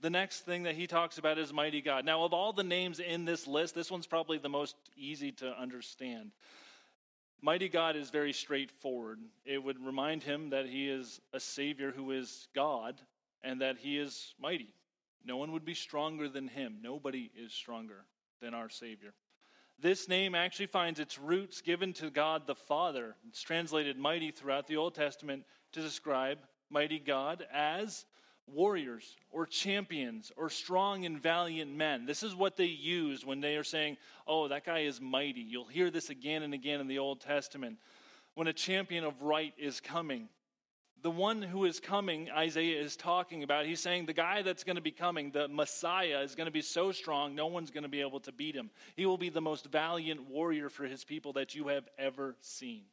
The 0.00 0.10
next 0.10 0.40
thing 0.40 0.64
that 0.64 0.74
he 0.74 0.88
talks 0.88 1.18
about 1.18 1.38
is 1.38 1.52
mighty 1.52 1.80
God. 1.80 2.04
Now, 2.04 2.24
of 2.24 2.32
all 2.32 2.52
the 2.52 2.64
names 2.64 2.98
in 2.98 3.24
this 3.24 3.46
list, 3.46 3.76
this 3.76 3.90
one's 3.90 4.08
probably 4.08 4.38
the 4.38 4.48
most 4.48 4.74
easy 4.96 5.30
to 5.32 5.56
understand. 5.56 6.32
Mighty 7.44 7.68
God 7.68 7.94
is 7.94 8.08
very 8.08 8.32
straightforward. 8.32 9.20
It 9.44 9.62
would 9.62 9.78
remind 9.84 10.22
him 10.22 10.48
that 10.48 10.64
he 10.64 10.88
is 10.88 11.20
a 11.34 11.38
Savior 11.38 11.92
who 11.92 12.12
is 12.12 12.48
God 12.54 12.98
and 13.42 13.60
that 13.60 13.76
he 13.76 13.98
is 13.98 14.32
mighty. 14.40 14.72
No 15.26 15.36
one 15.36 15.52
would 15.52 15.66
be 15.66 15.74
stronger 15.74 16.26
than 16.26 16.48
him. 16.48 16.78
Nobody 16.80 17.30
is 17.36 17.52
stronger 17.52 18.06
than 18.40 18.54
our 18.54 18.70
Savior. 18.70 19.12
This 19.78 20.08
name 20.08 20.34
actually 20.34 20.68
finds 20.68 20.98
its 20.98 21.18
roots 21.18 21.60
given 21.60 21.92
to 21.94 22.08
God 22.08 22.46
the 22.46 22.54
Father. 22.54 23.14
It's 23.28 23.42
translated 23.42 23.98
mighty 23.98 24.30
throughout 24.30 24.66
the 24.66 24.78
Old 24.78 24.94
Testament 24.94 25.44
to 25.72 25.82
describe 25.82 26.38
mighty 26.70 26.98
God 26.98 27.46
as 27.52 28.06
warriors 28.46 29.16
or 29.30 29.46
champions 29.46 30.30
or 30.36 30.50
strong 30.50 31.04
and 31.04 31.20
valiant 31.20 31.74
men. 31.74 32.06
This 32.06 32.22
is 32.22 32.34
what 32.34 32.56
they 32.56 32.66
use 32.66 33.24
when 33.24 33.40
they 33.40 33.56
are 33.56 33.64
saying, 33.64 33.96
oh, 34.26 34.48
that 34.48 34.64
guy 34.64 34.80
is 34.80 35.00
mighty. 35.00 35.40
You'll 35.40 35.66
hear 35.66 35.90
this 35.90 36.10
again 36.10 36.42
and 36.42 36.54
again 36.54 36.80
in 36.80 36.86
the 36.86 36.98
Old 36.98 37.20
Testament. 37.20 37.78
When 38.34 38.46
a 38.48 38.52
champion 38.52 39.04
of 39.04 39.22
right 39.22 39.54
is 39.58 39.80
coming, 39.80 40.28
the 41.02 41.10
one 41.10 41.42
who 41.42 41.66
is 41.66 41.80
coming, 41.80 42.30
Isaiah 42.30 42.80
is 42.80 42.96
talking 42.96 43.42
about, 43.42 43.66
he's 43.66 43.80
saying 43.80 44.06
the 44.06 44.14
guy 44.14 44.40
that's 44.40 44.64
going 44.64 44.76
to 44.76 44.82
be 44.82 44.90
coming, 44.90 45.30
the 45.30 45.48
Messiah, 45.48 46.20
is 46.20 46.34
going 46.34 46.46
to 46.46 46.52
be 46.52 46.62
so 46.62 46.92
strong, 46.92 47.34
no 47.34 47.46
one's 47.46 47.70
going 47.70 47.82
to 47.82 47.90
be 47.90 48.00
able 48.00 48.20
to 48.20 48.32
beat 48.32 48.54
him. 48.54 48.70
He 48.96 49.04
will 49.04 49.18
be 49.18 49.28
the 49.28 49.42
most 49.42 49.66
valiant 49.66 50.30
warrior 50.30 50.70
for 50.70 50.84
his 50.84 51.04
people 51.04 51.34
that 51.34 51.54
you 51.54 51.68
have 51.68 51.86
ever 51.98 52.36
seen. 52.40 52.84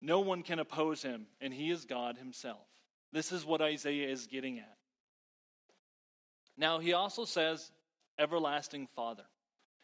No 0.00 0.20
one 0.20 0.44
can 0.44 0.60
oppose 0.60 1.02
him, 1.02 1.26
and 1.40 1.52
he 1.52 1.72
is 1.72 1.86
God 1.86 2.16
himself. 2.16 2.64
This 3.12 3.32
is 3.32 3.44
what 3.44 3.62
Isaiah 3.62 4.08
is 4.08 4.26
getting 4.26 4.58
at. 4.58 4.76
Now, 6.56 6.78
he 6.78 6.92
also 6.92 7.24
says, 7.24 7.70
Everlasting 8.18 8.88
Father. 8.94 9.24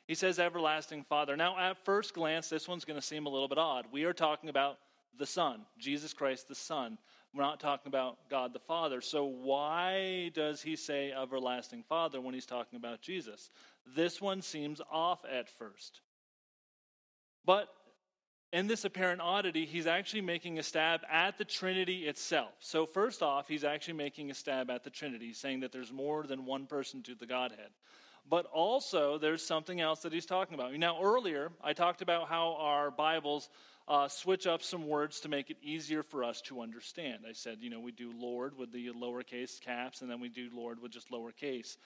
He 0.07 0.15
says, 0.15 0.39
Everlasting 0.39 1.05
Father. 1.05 1.37
Now, 1.37 1.59
at 1.59 1.85
first 1.85 2.15
glance, 2.15 2.49
this 2.49 2.69
one's 2.69 2.85
going 2.85 3.01
to 3.01 3.07
seem 3.07 3.27
a 3.27 3.31
little 3.31 3.49
bit 3.49 3.59
odd. 3.59 3.87
We 3.93 4.05
are 4.05 4.13
talking 4.13 4.51
about 4.51 4.79
the 5.19 5.27
Son, 5.27 5.61
Jesus 5.79 6.13
Christ 6.13 6.49
the 6.49 6.55
Son. 6.55 6.99
We're 7.33 7.43
not 7.43 7.61
talking 7.61 7.89
about 7.89 8.29
God 8.29 8.53
the 8.53 8.61
Father. 8.61 9.01
So, 9.01 9.25
why 9.25 10.31
does 10.35 10.63
he 10.63 10.77
say 10.77 11.13
Everlasting 11.13 11.85
Father 11.89 12.21
when 12.21 12.35
he's 12.35 12.47
talking 12.47 12.77
about 12.77 13.01
Jesus? 13.01 13.51
This 13.97 14.21
one 14.21 14.43
seems 14.43 14.81
off 14.91 15.25
at 15.31 15.49
first. 15.49 16.01
But 17.45 17.69
in 18.55 18.69
this 18.69 18.85
apparent 18.85 19.21
oddity, 19.21 19.67
he's 19.67 19.89
actually 19.89 20.21
making 20.21 20.61
a 20.61 20.63
stab 20.63 21.01
at 21.11 21.39
the 21.39 21.45
Trinity 21.45 22.07
itself. 22.07 22.53
So, 22.61 22.87
first 22.87 23.21
off, 23.21 23.49
he's 23.49 23.65
actually 23.65 23.95
making 23.95 24.31
a 24.31 24.35
stab 24.35 24.71
at 24.71 24.85
the 24.85 24.91
Trinity, 24.91 25.33
saying 25.33 25.61
that 25.61 25.73
there's 25.73 25.93
more 25.93 26.23
than 26.23 26.45
one 26.45 26.67
person 26.67 27.03
to 27.03 27.17
the 27.17 27.27
Godhead. 27.27 27.71
But 28.31 28.47
also, 28.47 29.19
there's 29.19 29.45
something 29.45 29.81
else 29.81 30.03
that 30.03 30.13
he's 30.13 30.25
talking 30.25 30.55
about. 30.55 30.73
Now, 30.75 31.03
earlier, 31.03 31.51
I 31.65 31.73
talked 31.73 32.01
about 32.01 32.29
how 32.29 32.57
our 32.61 32.93
Bibles 32.93 33.51
uh, 33.89 34.07
switch 34.07 34.47
up 34.47 34.63
some 34.63 34.87
words 34.87 35.19
to 35.21 35.29
make 35.29 35.51
it 35.51 35.57
easier 35.61 36.05
for 36.05 36.23
us 36.23 36.41
to 36.43 36.61
understand. 36.61 37.25
I 37.29 37.33
said, 37.33 37.59
you 37.61 37.71
know, 37.71 37.81
we 37.81 37.91
do 37.91 38.13
Lord 38.17 38.57
with 38.57 38.71
the 38.71 38.91
lowercase 38.91 39.61
caps, 39.61 40.01
and 40.01 40.09
then 40.09 40.21
we 40.21 40.29
do 40.29 40.49
Lord 40.55 40.81
with 40.81 40.93
just 40.93 41.11
lowercase. 41.11 41.77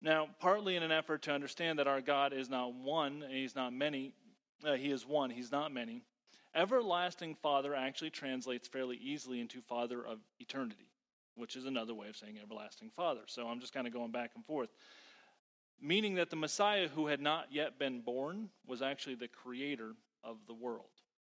Now, 0.00 0.28
partly 0.38 0.76
in 0.76 0.84
an 0.84 0.92
effort 0.92 1.22
to 1.22 1.32
understand 1.32 1.80
that 1.80 1.88
our 1.88 2.00
God 2.00 2.32
is 2.32 2.48
not 2.48 2.74
one, 2.74 3.24
and 3.24 3.32
He's 3.32 3.56
not 3.56 3.72
many, 3.72 4.14
uh, 4.64 4.74
He 4.74 4.92
is 4.92 5.04
one, 5.04 5.28
He's 5.28 5.50
not 5.50 5.72
many. 5.72 6.04
Everlasting 6.54 7.34
Father 7.36 7.74
actually 7.74 8.10
translates 8.10 8.68
fairly 8.68 8.96
easily 8.96 9.40
into 9.40 9.60
Father 9.62 10.04
of 10.04 10.18
eternity, 10.38 10.88
which 11.34 11.56
is 11.56 11.64
another 11.64 11.94
way 11.94 12.08
of 12.08 12.16
saying 12.16 12.38
everlasting 12.42 12.90
Father. 12.90 13.22
So 13.26 13.46
I'm 13.46 13.60
just 13.60 13.72
kind 13.72 13.86
of 13.86 13.92
going 13.92 14.10
back 14.10 14.32
and 14.34 14.44
forth. 14.44 14.70
Meaning 15.80 16.16
that 16.16 16.30
the 16.30 16.36
Messiah 16.36 16.88
who 16.88 17.06
had 17.06 17.20
not 17.20 17.46
yet 17.50 17.78
been 17.78 18.00
born 18.00 18.50
was 18.66 18.82
actually 18.82 19.14
the 19.14 19.28
creator 19.28 19.92
of 20.22 20.36
the 20.46 20.54
world. 20.54 20.90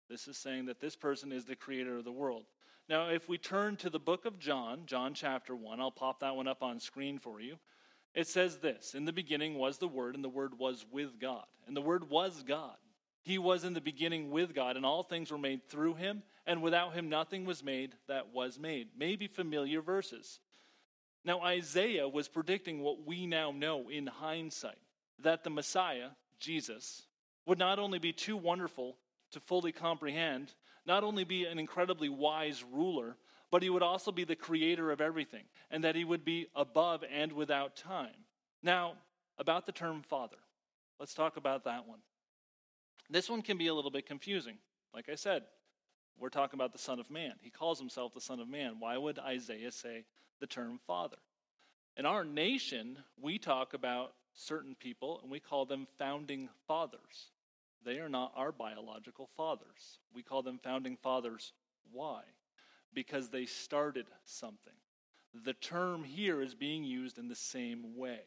This 0.10 0.28
is 0.28 0.38
saying 0.38 0.68
that 0.68 0.80
this 0.80 0.96
person 0.96 1.32
is 1.32 1.46
the 1.46 1.56
creator 1.56 1.98
of 1.98 2.06
the 2.06 2.12
world. 2.12 2.46
Now, 2.88 3.10
if 3.10 3.28
we 3.28 3.38
turn 3.38 3.76
to 3.78 3.90
the 3.90 4.00
book 4.00 4.26
of 4.26 4.40
John, 4.40 4.84
John 4.86 5.14
chapter 5.14 5.54
1, 5.56 5.82
I'll 5.82 5.92
pop 5.92 6.22
that 6.22 6.36
one 6.36 6.48
up 6.48 6.64
on 6.64 6.80
screen 6.80 7.20
for 7.20 7.42
you. 7.42 7.58
It 8.14 8.28
says 8.28 8.58
this 8.58 8.94
In 8.94 9.06
the 9.06 9.12
beginning 9.12 9.56
was 9.56 9.78
the 9.78 9.88
Word, 9.88 10.16
and 10.16 10.24
the 10.24 10.30
Word 10.30 10.58
was 10.58 10.86
with 10.90 11.20
God. 11.20 11.46
And 11.68 11.76
the 11.76 11.82
Word 11.82 12.10
was 12.10 12.44
God. 12.44 12.78
He 13.28 13.38
was 13.38 13.66
in 13.66 13.74
the 13.74 13.82
beginning 13.82 14.32
with 14.32 14.56
God, 14.56 14.78
and 14.78 14.86
all 14.86 15.04
things 15.04 15.32
were 15.32 15.38
made 15.38 15.68
through 15.68 15.96
him, 15.96 16.24
and 16.46 16.62
without 16.62 16.94
him 16.94 17.10
nothing 17.10 17.44
was 17.44 17.62
made 17.62 17.94
that 18.08 18.34
was 18.34 18.58
made. 18.58 18.88
Maybe 18.98 19.28
familiar 19.28 19.82
verses. 19.82 20.40
Now, 21.26 21.42
Isaiah 21.42 22.08
was 22.08 22.30
predicting 22.30 22.80
what 22.80 23.06
we 23.06 23.28
now 23.28 23.52
know 23.52 23.90
in 23.90 24.08
hindsight 24.08 24.78
that 25.24 25.44
the 25.44 25.50
Messiah, 25.50 26.12
Jesus, 26.40 27.06
would 27.46 27.60
not 27.60 27.80
only 27.80 28.00
be 28.00 28.14
too 28.14 28.38
wonderful 28.38 28.96
to 29.32 29.42
fully 29.42 29.74
comprehend, 29.74 30.54
not 30.86 31.04
only 31.04 31.26
be 31.26 31.44
an 31.44 31.60
incredibly 31.60 32.08
wise 32.08 32.64
ruler, 32.72 33.18
but 33.52 33.62
he 33.62 33.70
would 33.70 33.84
also 33.84 34.14
be 34.14 34.24
the 34.24 34.38
creator 34.38 34.90
of 34.90 35.02
everything, 35.02 35.44
and 35.70 35.84
that 35.84 35.96
he 35.96 36.06
would 36.06 36.24
be 36.24 36.48
above 36.56 37.04
and 37.14 37.34
without 37.34 37.76
time. 37.76 38.24
Now, 38.64 38.94
about 39.38 39.66
the 39.66 39.74
term 39.74 40.02
Father, 40.04 40.38
let's 40.98 41.14
talk 41.14 41.36
about 41.36 41.66
that 41.66 41.90
one. 41.90 42.00
This 43.10 43.30
one 43.30 43.42
can 43.42 43.58
be 43.58 43.68
a 43.68 43.74
little 43.74 43.92
bit 43.92 44.06
confusing. 44.06 44.58
Like 44.94 45.10
I 45.10 45.16
said, 45.16 45.44
we're 46.20 46.30
talking 46.30 46.58
about 46.58 46.74
the 46.74 46.80
Son 46.80 47.00
of 47.00 47.10
Man. 47.10 47.34
He 47.42 47.50
calls 47.50 47.80
himself 47.80 48.14
the 48.14 48.22
Son 48.22 48.40
of 48.40 48.50
Man. 48.50 48.76
Why 48.80 48.98
would 48.98 49.20
Isaiah 49.20 49.72
say 49.72 50.06
the 50.40 50.48
term 50.48 50.80
Father? 50.86 51.18
In 51.96 52.06
our 52.06 52.24
nation, 52.24 52.98
we 53.20 53.40
talk 53.40 53.74
about 53.74 54.14
certain 54.34 54.76
people 54.76 55.20
and 55.22 55.32
we 55.32 55.40
call 55.40 55.66
them 55.66 55.88
founding 55.98 56.50
fathers. 56.68 57.32
They 57.86 58.00
are 58.00 58.10
not 58.10 58.34
our 58.36 58.52
biological 58.52 59.30
fathers. 59.38 60.00
We 60.14 60.22
call 60.22 60.42
them 60.42 60.60
founding 60.64 60.98
fathers. 60.98 61.54
Why? 61.92 62.22
Because 62.94 63.30
they 63.30 63.46
started 63.46 64.06
something. 64.26 64.74
The 65.46 65.54
term 65.54 66.04
here 66.04 66.42
is 66.42 66.56
being 66.56 66.84
used 66.84 67.18
in 67.18 67.28
the 67.28 67.36
same 67.36 67.96
way. 67.96 68.22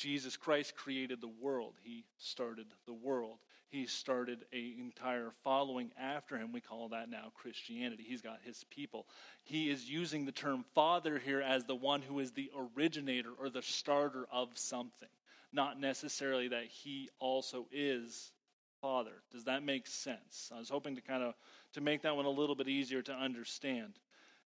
Jesus 0.00 0.34
Christ 0.38 0.74
created 0.76 1.20
the 1.20 1.28
world. 1.28 1.74
He 1.82 2.06
started 2.16 2.66
the 2.86 2.94
world. 2.94 3.36
He 3.68 3.84
started 3.84 4.46
an 4.50 4.76
entire 4.78 5.30
following 5.44 5.92
after 6.00 6.38
him. 6.38 6.52
We 6.52 6.62
call 6.62 6.88
that 6.88 7.10
now 7.10 7.32
Christianity. 7.34 8.06
He's 8.08 8.22
got 8.22 8.38
his 8.42 8.64
people. 8.70 9.06
He 9.44 9.68
is 9.68 9.90
using 9.90 10.24
the 10.24 10.32
term 10.32 10.64
father 10.74 11.18
here 11.18 11.42
as 11.42 11.64
the 11.64 11.74
one 11.74 12.00
who 12.00 12.18
is 12.18 12.32
the 12.32 12.50
originator 12.74 13.28
or 13.38 13.50
the 13.50 13.60
starter 13.60 14.26
of 14.32 14.48
something, 14.54 15.10
not 15.52 15.78
necessarily 15.78 16.48
that 16.48 16.64
he 16.64 17.10
also 17.18 17.66
is 17.70 18.32
Father. 18.80 19.22
Does 19.30 19.44
that 19.44 19.62
make 19.62 19.86
sense? 19.86 20.50
I 20.54 20.58
was 20.58 20.70
hoping 20.70 20.96
to 20.96 21.02
kind 21.02 21.22
of 21.22 21.34
to 21.74 21.82
make 21.82 22.00
that 22.02 22.16
one 22.16 22.24
a 22.24 22.30
little 22.30 22.54
bit 22.54 22.68
easier 22.68 23.02
to 23.02 23.12
understand. 23.12 23.92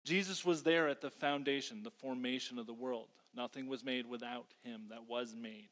Jesus 0.03 0.47
was 0.47 0.63
there 0.63 0.89
at 0.89 1.03
the 1.03 1.11
foundation, 1.11 1.83
the 1.83 1.91
formation 1.91 2.59
of 2.59 2.67
the 2.67 2.73
world. 2.73 3.09
Nothing 3.35 3.67
was 3.67 3.85
made 3.85 4.07
without 4.07 4.47
him 4.63 4.87
that 4.91 5.09
was 5.09 5.35
made. 5.35 5.69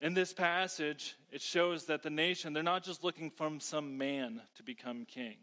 In 0.00 0.14
this 0.14 0.32
passage, 0.32 1.16
it 1.30 1.40
shows 1.40 1.86
that 1.86 2.02
the 2.02 2.10
nation, 2.10 2.52
they're 2.52 2.62
not 2.62 2.84
just 2.84 3.02
looking 3.02 3.30
from 3.30 3.60
some 3.60 3.96
man 3.96 4.42
to 4.56 4.62
become 4.62 5.06
king. 5.06 5.36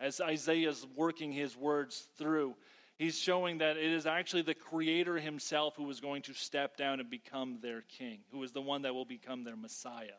As 0.00 0.20
Isaiah's 0.20 0.86
working 0.96 1.30
his 1.30 1.56
words 1.56 2.08
through, 2.16 2.56
he's 2.98 3.18
showing 3.18 3.58
that 3.58 3.76
it 3.76 3.92
is 3.92 4.06
actually 4.06 4.42
the 4.42 4.54
Creator 4.54 5.18
himself 5.18 5.76
who 5.76 5.88
is 5.90 6.00
going 6.00 6.22
to 6.22 6.34
step 6.34 6.76
down 6.76 7.00
and 7.00 7.10
become 7.10 7.58
their 7.60 7.82
king, 7.82 8.20
who 8.30 8.42
is 8.42 8.52
the 8.52 8.62
one 8.62 8.82
that 8.82 8.94
will 8.94 9.04
become 9.04 9.44
their 9.44 9.56
Messiah. 9.56 10.18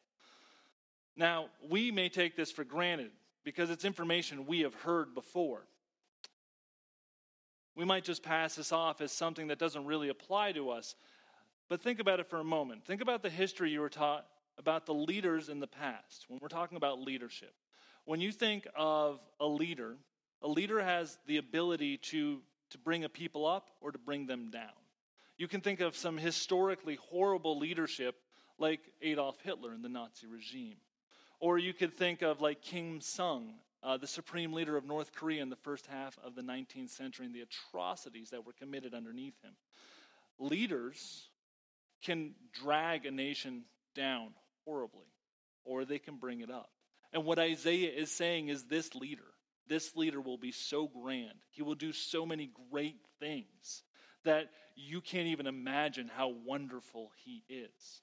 Now, 1.16 1.48
we 1.70 1.92
may 1.92 2.10
take 2.10 2.36
this 2.36 2.52
for 2.52 2.64
granted 2.64 3.12
because 3.44 3.70
it's 3.70 3.86
information 3.86 4.46
we 4.46 4.62
have 4.62 4.74
heard 4.74 5.14
before. 5.14 5.66
We 7.76 7.86
might 7.86 8.04
just 8.04 8.24
pass 8.24 8.56
this 8.56 8.72
off 8.72 9.02
as 9.02 9.12
something 9.12 9.48
that 9.48 9.60
doesn't 9.60 9.86
really 9.86 10.10
apply 10.10 10.52
to 10.54 10.70
us. 10.70 10.96
But 11.70 11.82
think 11.82 12.00
about 12.00 12.20
it 12.20 12.30
for 12.30 12.40
a 12.40 12.44
moment. 12.44 12.86
Think 12.86 13.02
about 13.02 13.24
the 13.24 13.30
history 13.30 13.72
you 13.72 13.82
were 13.82 13.90
taught 13.90 14.26
about 14.58 14.86
the 14.86 14.94
leaders 14.94 15.50
in 15.50 15.60
the 15.60 15.68
past 15.68 16.26
when 16.28 16.40
we're 16.42 16.48
talking 16.48 16.78
about 16.78 17.02
leadership. 17.02 17.54
When 18.06 18.22
you 18.22 18.32
think 18.32 18.68
of 18.76 19.20
a 19.40 19.48
leader, 19.48 19.96
a 20.42 20.48
leader 20.48 20.82
has 20.82 21.18
the 21.26 21.38
ability 21.38 21.98
to, 21.98 22.42
to 22.72 22.78
bring 22.78 23.04
a 23.04 23.10
people 23.10 23.46
up 23.46 23.70
or 23.82 23.92
to 23.92 23.98
bring 23.98 24.28
them 24.28 24.52
down. 24.52 24.70
You 25.38 25.48
can 25.48 25.62
think 25.62 25.80
of 25.80 25.96
some 25.96 26.18
historically 26.18 27.00
horrible 27.10 27.58
leadership 27.58 28.16
like 28.60 28.82
Adolf 29.02 29.40
Hitler 29.42 29.74
in 29.74 29.82
the 29.82 29.90
Nazi 29.90 30.28
regime. 30.28 30.76
Or 31.40 31.58
you 31.58 31.74
could 31.74 31.98
think 31.98 32.22
of 32.22 32.40
like 32.40 32.62
King 32.62 33.02
Sung, 33.02 33.56
uh, 33.84 33.98
the 33.98 34.08
supreme 34.08 34.54
leader 34.54 34.78
of 34.78 34.86
North 34.86 35.12
Korea 35.13 35.41
in 35.41 35.50
the 35.50 35.56
first 35.58 35.86
half 35.88 36.17
of 36.24 36.36
the 36.36 36.41
19th 36.41 36.89
century, 36.89 37.26
and 37.26 37.36
the 37.36 37.41
atrocities 37.41 38.30
that 38.30 38.46
were 38.46 38.54
committed 38.54 38.93
underneath 38.93 39.36
him. 39.43 39.54
Leaders 40.39 41.28
can 42.04 42.34
drag 42.54 43.06
a 43.06 43.12
nation 43.12 43.63
down 43.96 44.30
horribly, 44.65 45.08
or 45.65 45.86
they 45.86 46.00
can 46.00 46.15
bring 46.15 46.41
it 46.41 46.50
up. 46.50 46.69
And 47.12 47.26
what 47.26 47.39
Isaiah 47.39 47.91
is 47.91 48.12
saying 48.12 48.48
is 48.48 48.63
this 48.63 48.96
leader, 48.96 49.22
this 49.67 49.96
leader 49.96 50.19
will 50.19 50.38
be 50.38 50.52
so 50.52 50.88
grand. 50.88 51.38
He 51.52 51.62
will 51.62 51.76
do 51.76 51.93
so 51.93 52.26
many 52.26 52.50
great 52.72 52.98
things 53.19 53.84
that 54.24 54.50
you 54.76 55.02
can't 55.02 55.28
even 55.28 55.46
imagine 55.46 56.10
how 56.13 56.34
wonderful 56.46 57.12
he 57.24 57.43
is. 57.50 58.02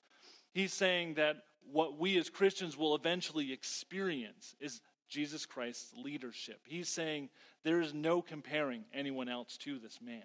He's 0.52 0.72
saying 0.72 1.14
that 1.14 1.36
what 1.72 1.98
we 1.98 2.18
as 2.18 2.30
Christians 2.30 2.76
will 2.76 2.94
eventually 2.94 3.52
experience 3.52 4.54
is 4.60 4.80
Jesus 5.10 5.44
Christ's 5.44 5.92
leadership. 5.96 6.60
He's 6.66 6.88
saying 6.88 7.28
there 7.64 7.80
is 7.80 7.92
no 7.92 8.22
comparing 8.22 8.84
anyone 8.94 9.28
else 9.28 9.58
to 9.58 9.78
this 9.78 9.98
man. 10.00 10.22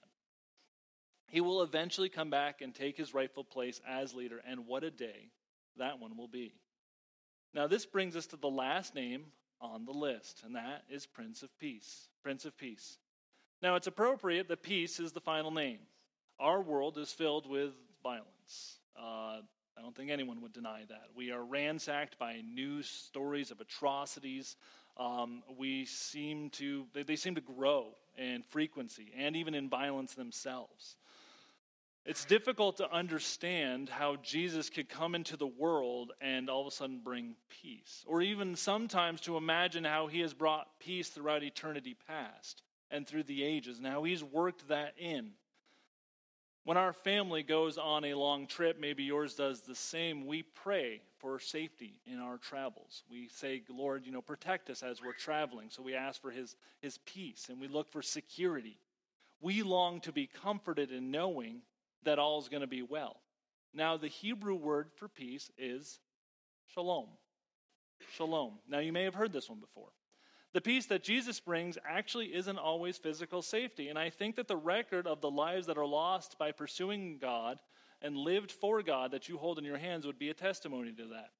He 1.27 1.41
will 1.41 1.63
eventually 1.63 2.09
come 2.09 2.29
back 2.29 2.61
and 2.61 2.73
take 2.73 2.95
his 2.95 3.13
rightful 3.13 3.43
place 3.43 3.81
as 3.87 4.13
leader, 4.13 4.41
and 4.47 4.67
what 4.67 4.83
a 4.83 4.91
day 4.91 5.31
that 5.77 5.99
one 5.99 6.15
will 6.15 6.27
be. 6.27 6.53
Now, 7.53 7.67
this 7.67 7.85
brings 7.85 8.15
us 8.15 8.27
to 8.27 8.37
the 8.37 8.49
last 8.49 8.95
name 8.95 9.25
on 9.59 9.85
the 9.85 9.91
list, 9.91 10.43
and 10.45 10.55
that 10.55 10.83
is 10.89 11.05
Prince 11.05 11.41
of 11.41 11.49
Peace. 11.59 12.07
Prince 12.21 12.45
of 12.45 12.57
Peace. 12.57 12.97
Now, 13.61 13.75
it's 13.75 13.87
appropriate 13.87 14.47
that 14.49 14.61
peace 14.61 14.99
is 14.99 15.13
the 15.13 15.21
final 15.21 15.51
name. 15.51 15.79
Our 16.39 16.61
world 16.61 16.97
is 16.97 17.11
filled 17.11 17.49
with 17.49 17.71
violence. 18.03 18.79
Uh, 18.97 19.39
I 19.77 19.81
don't 19.81 19.95
think 19.95 20.09
anyone 20.09 20.41
would 20.41 20.53
deny 20.53 20.83
that. 20.88 21.07
We 21.15 21.31
are 21.31 21.43
ransacked 21.43 22.17
by 22.17 22.41
news 22.41 22.88
stories 22.88 23.51
of 23.51 23.59
atrocities. 23.59 24.55
Um, 24.97 25.43
we 25.57 25.85
seem 25.85 26.49
to, 26.51 26.85
they, 26.93 27.03
they 27.03 27.17
seem 27.17 27.35
to 27.35 27.41
grow 27.41 27.95
in 28.17 28.43
frequency 28.43 29.11
and 29.17 29.35
even 29.35 29.53
in 29.53 29.69
violence 29.69 30.13
themselves. 30.13 30.95
It's 32.05 32.23
difficult 32.23 32.77
to 32.77 32.91
understand 32.93 33.89
how 33.89 34.17
Jesus 34.17 34.69
could 34.69 34.88
come 34.88 35.15
into 35.15 35.38
the 35.38 35.47
world 35.47 36.13
and 36.21 36.49
all 36.49 36.61
of 36.61 36.67
a 36.67 36.71
sudden 36.71 37.01
bring 37.03 37.35
peace, 37.49 38.03
or 38.05 38.21
even 38.21 38.55
sometimes 38.55 39.21
to 39.21 39.38
imagine 39.38 39.83
how 39.83 40.05
he 40.05 40.19
has 40.19 40.33
brought 40.33 40.67
peace 40.79 41.09
throughout 41.09 41.41
eternity 41.41 41.95
past 42.07 42.61
and 42.91 43.07
through 43.07 43.23
the 43.23 43.43
ages, 43.43 43.79
and 43.79 43.88
how 43.88 44.03
he's 44.03 44.23
worked 44.23 44.67
that 44.67 44.93
in. 44.99 45.31
When 46.65 46.78
our 46.78 46.93
family 46.93 47.43
goes 47.43 47.78
on 47.78 48.06
a 48.06 48.15
long 48.15 48.47
trip, 48.47 48.80
maybe 48.80 49.04
yours 49.04 49.36
does 49.36 49.62
the 49.62 49.75
same, 49.75 50.25
we 50.25 50.41
pray 50.41 51.01
for 51.19 51.39
safety 51.39 51.93
in 52.08 52.19
our 52.19 52.39
travels. 52.39 53.04
We 53.10 53.28
say, 53.28 53.62
Lord, 53.69 54.04
you 54.04 54.12
know, 54.12 54.21
protect 54.21 54.71
us 54.71 54.82
as 54.82 54.99
we're 54.99 55.13
traveling. 55.13 55.69
So 55.69 55.84
we 55.84 55.93
ask 55.93 56.19
for 56.19 56.32
his, 56.32 56.56
his 56.82 56.97
peace 57.06 57.49
and 57.49 57.62
we 57.62 57.67
look 57.67 57.91
for 57.91 58.01
security. 58.01 58.80
We 59.41 59.62
long 59.62 60.01
to 60.01 60.12
be 60.12 60.25
comforted 60.25 60.91
in 60.91 61.12
knowing 61.12 61.62
that 62.04 62.17
all 62.17 62.39
is 62.41 62.49
going 62.49 62.62
to 62.62 62.67
be 62.67 62.82
well. 62.82 63.17
Now, 63.71 63.95
the 63.95 64.08
Hebrew 64.08 64.56
word 64.56 64.88
for 64.95 65.08
peace 65.08 65.51
is 65.60 65.99
shalom. 66.73 67.10
Shalom. 68.15 68.54
Now, 68.67 68.80
you 68.80 68.91
may 68.91 69.04
have 69.04 69.13
heard 69.13 69.32
this 69.32 69.49
one 69.49 69.60
before. 69.60 69.89
The 70.55 70.61
peace 70.61 70.85
that 70.85 71.03
Jesus 71.03 71.41
brings 71.41 71.77
actually 71.85 72.33
isn't 72.33 72.57
always 72.57 72.95
physical 72.95 73.41
safety. 73.41 73.89
And 73.89 73.99
I 73.99 74.09
think 74.09 74.37
that 74.37 74.47
the 74.47 74.55
record 74.55 75.05
of 75.05 75.19
the 75.19 75.29
lives 75.29 75.67
that 75.67 75.77
are 75.77 75.85
lost 75.85 76.39
by 76.39 76.53
pursuing 76.53 77.17
God 77.19 77.59
and 78.01 78.15
lived 78.15 78.53
for 78.53 78.81
God 78.81 79.11
that 79.11 79.27
you 79.27 79.37
hold 79.37 79.59
in 79.59 79.65
your 79.65 79.77
hands 79.77 80.05
would 80.05 80.17
be 80.17 80.29
a 80.29 80.33
testimony 80.33 80.93
to 80.93 81.07
that. 81.07 81.31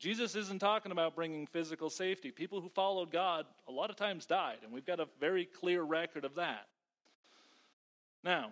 Jesus 0.00 0.34
isn't 0.34 0.58
talking 0.58 0.90
about 0.90 1.14
bringing 1.14 1.46
physical 1.46 1.88
safety. 1.88 2.32
People 2.32 2.60
who 2.60 2.68
followed 2.68 3.12
God 3.12 3.46
a 3.68 3.70
lot 3.70 3.90
of 3.90 3.96
times 3.96 4.26
died, 4.26 4.58
and 4.64 4.72
we've 4.72 4.84
got 4.84 4.98
a 4.98 5.06
very 5.20 5.44
clear 5.44 5.84
record 5.84 6.24
of 6.24 6.34
that. 6.34 6.66
Now, 8.24 8.50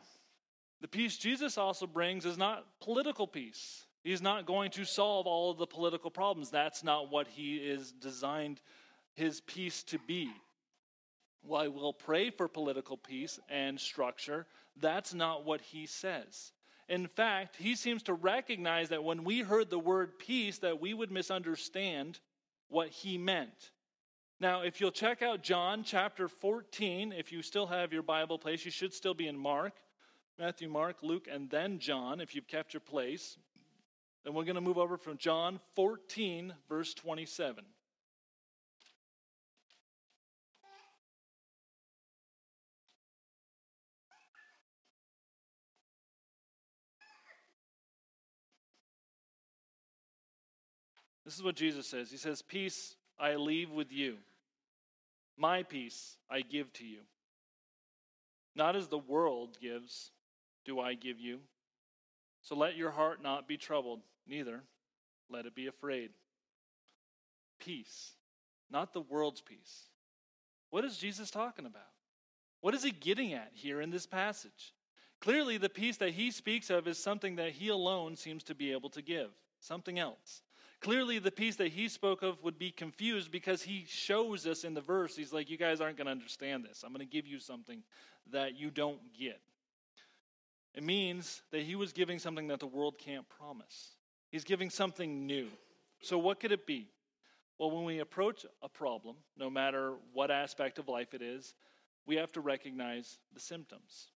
the 0.81 0.87
peace 0.87 1.19
Jesus 1.19 1.59
also 1.59 1.89
brings 1.89 2.25
is 2.27 2.39
not 2.39 2.65
political 2.81 3.27
peace. 3.27 3.87
He's 4.05 4.23
not 4.23 4.47
going 4.47 4.71
to 4.73 4.85
solve 4.85 5.27
all 5.27 5.51
of 5.51 5.59
the 5.59 5.67
political 5.67 6.13
problems. 6.13 6.51
That's 6.51 6.85
not 6.85 7.11
what 7.11 7.27
he 7.27 7.57
is 7.57 7.91
designed 7.91 8.61
his 9.15 9.41
peace 9.41 9.83
to 9.85 9.99
be. 9.99 10.31
While 11.43 11.71
we'll 11.71 11.93
pray 11.93 12.31
for 12.31 12.49
political 12.49 12.97
peace 12.97 13.41
and 13.49 13.79
structure, 13.79 14.47
that's 14.81 15.13
not 15.13 15.45
what 15.45 15.61
he 15.61 15.87
says. 15.87 16.53
In 16.89 17.07
fact, 17.07 17.57
he 17.57 17.75
seems 17.75 18.03
to 18.05 18.15
recognize 18.15 18.91
that 18.91 19.05
when 19.05 19.25
we 19.25 19.41
heard 19.41 19.71
the 19.71 19.79
word 19.79 20.19
peace 20.19 20.59
that 20.59 20.81
we 20.81 20.95
would 20.95 21.11
misunderstand 21.11 22.21
what 22.69 22.89
he 22.89 23.19
meant. 23.19 23.71
Now, 24.41 24.63
if 24.63 24.81
you'll 24.81 24.91
check 24.91 25.23
out 25.23 25.43
John 25.43 25.85
chapter 25.85 26.27
14, 26.27 27.13
if 27.13 27.31
you 27.31 27.43
still 27.43 27.67
have 27.67 27.93
your 27.93 28.03
Bible 28.03 28.39
place, 28.39 28.65
you 28.65 28.71
should 28.71 28.93
still 28.93 29.15
be 29.15 29.29
in 29.29 29.39
Mark. 29.39 29.75
Matthew, 30.39 30.69
Mark, 30.69 30.97
Luke, 31.03 31.29
and 31.31 31.49
then 31.49 31.79
John, 31.79 32.21
if 32.21 32.35
you've 32.35 32.49
kept 32.49 32.75
your 32.75 32.81
place. 32.81 33.37
Then 34.25 34.35
we're 34.35 34.45
going 34.45 34.57
to 34.57 34.61
move 34.61 34.79
over 34.79 34.97
from 34.97 35.19
John 35.19 35.61
14, 35.77 36.53
verse 36.69 36.95
27. 36.95 37.65
This 51.33 51.39
is 51.39 51.45
what 51.45 51.57
Jesus 51.57 51.87
says. 51.87 52.11
He 52.11 52.19
says, 52.19 52.43
Peace 52.43 52.95
I 53.19 53.37
leave 53.37 53.71
with 53.71 53.91
you, 53.91 54.19
my 55.39 55.63
peace 55.63 56.19
I 56.31 56.43
give 56.43 56.71
to 56.75 56.85
you. 56.85 56.99
Not 58.55 58.77
as 58.77 58.89
the 58.89 58.99
world 58.99 59.57
gives, 59.59 60.11
do 60.67 60.79
I 60.79 60.93
give 60.93 61.19
you. 61.19 61.39
So 62.43 62.55
let 62.55 62.77
your 62.77 62.91
heart 62.91 63.23
not 63.23 63.49
be 63.49 63.57
troubled, 63.57 64.01
neither 64.29 64.61
let 65.31 65.47
it 65.47 65.55
be 65.55 65.69
afraid. 65.69 66.11
Peace, 67.59 68.11
not 68.71 68.93
the 68.93 69.01
world's 69.01 69.41
peace. 69.41 69.85
What 70.69 70.85
is 70.85 70.99
Jesus 70.99 71.31
talking 71.31 71.65
about? 71.65 71.81
What 72.61 72.75
is 72.75 72.83
he 72.83 72.91
getting 72.91 73.33
at 73.33 73.53
here 73.55 73.81
in 73.81 73.89
this 73.89 74.05
passage? 74.05 74.75
Clearly, 75.23 75.57
the 75.57 75.71
peace 75.71 75.97
that 75.97 76.11
he 76.11 76.31
speaks 76.31 76.69
of 76.69 76.87
is 76.87 76.99
something 76.99 77.37
that 77.37 77.53
he 77.53 77.69
alone 77.69 78.17
seems 78.17 78.45
to 78.45 78.55
be 78.55 78.73
able 78.73 78.91
to 78.91 79.01
give, 79.01 79.31
something 79.61 79.99
else. 79.99 80.43
Clearly, 80.83 81.21
the 81.21 81.31
peace 81.31 81.55
that 81.57 81.69
he 81.69 81.89
spoke 81.89 82.23
of 82.23 82.43
would 82.43 82.59
be 82.59 82.73
confused 82.73 83.31
because 83.31 83.63
he 83.63 83.85
shows 83.89 84.49
us 84.49 84.65
in 84.65 84.75
the 84.75 84.81
verse, 84.81 85.15
he's 85.15 85.33
like, 85.33 85.49
You 85.49 85.57
guys 85.57 85.81
aren't 85.81 85.97
going 85.97 86.07
to 86.07 86.13
understand 86.13 86.65
this. 86.65 86.83
I'm 86.83 86.93
going 86.93 87.07
to 87.07 87.11
give 87.11 87.27
you 87.27 87.39
something 87.39 87.83
that 88.33 88.59
you 88.59 88.71
don't 88.71 89.01
get. 89.17 89.41
It 90.75 90.83
means 90.83 91.43
that 91.53 91.63
he 91.63 91.77
was 91.77 91.93
giving 91.93 92.19
something 92.19 92.49
that 92.49 92.59
the 92.59 92.67
world 92.67 92.99
can't 92.99 93.29
promise. 93.29 93.93
He's 94.31 94.43
giving 94.43 94.71
something 94.71 95.25
new. 95.25 95.49
So, 96.01 96.19
what 96.19 96.41
could 96.41 96.51
it 96.51 96.67
be? 96.67 96.89
Well, 97.59 97.71
when 97.71 97.85
we 97.85 98.01
approach 98.01 98.45
a 98.61 98.69
problem, 98.69 99.15
no 99.37 99.49
matter 99.49 99.95
what 100.13 100.33
aspect 100.33 100.81
of 100.81 100.89
life 100.89 101.15
it 101.15 101.23
is, 101.23 101.55
we 102.07 102.17
have 102.17 102.33
to 102.33 102.41
recognize 102.41 103.19
the 103.33 103.41
symptoms 103.41 104.09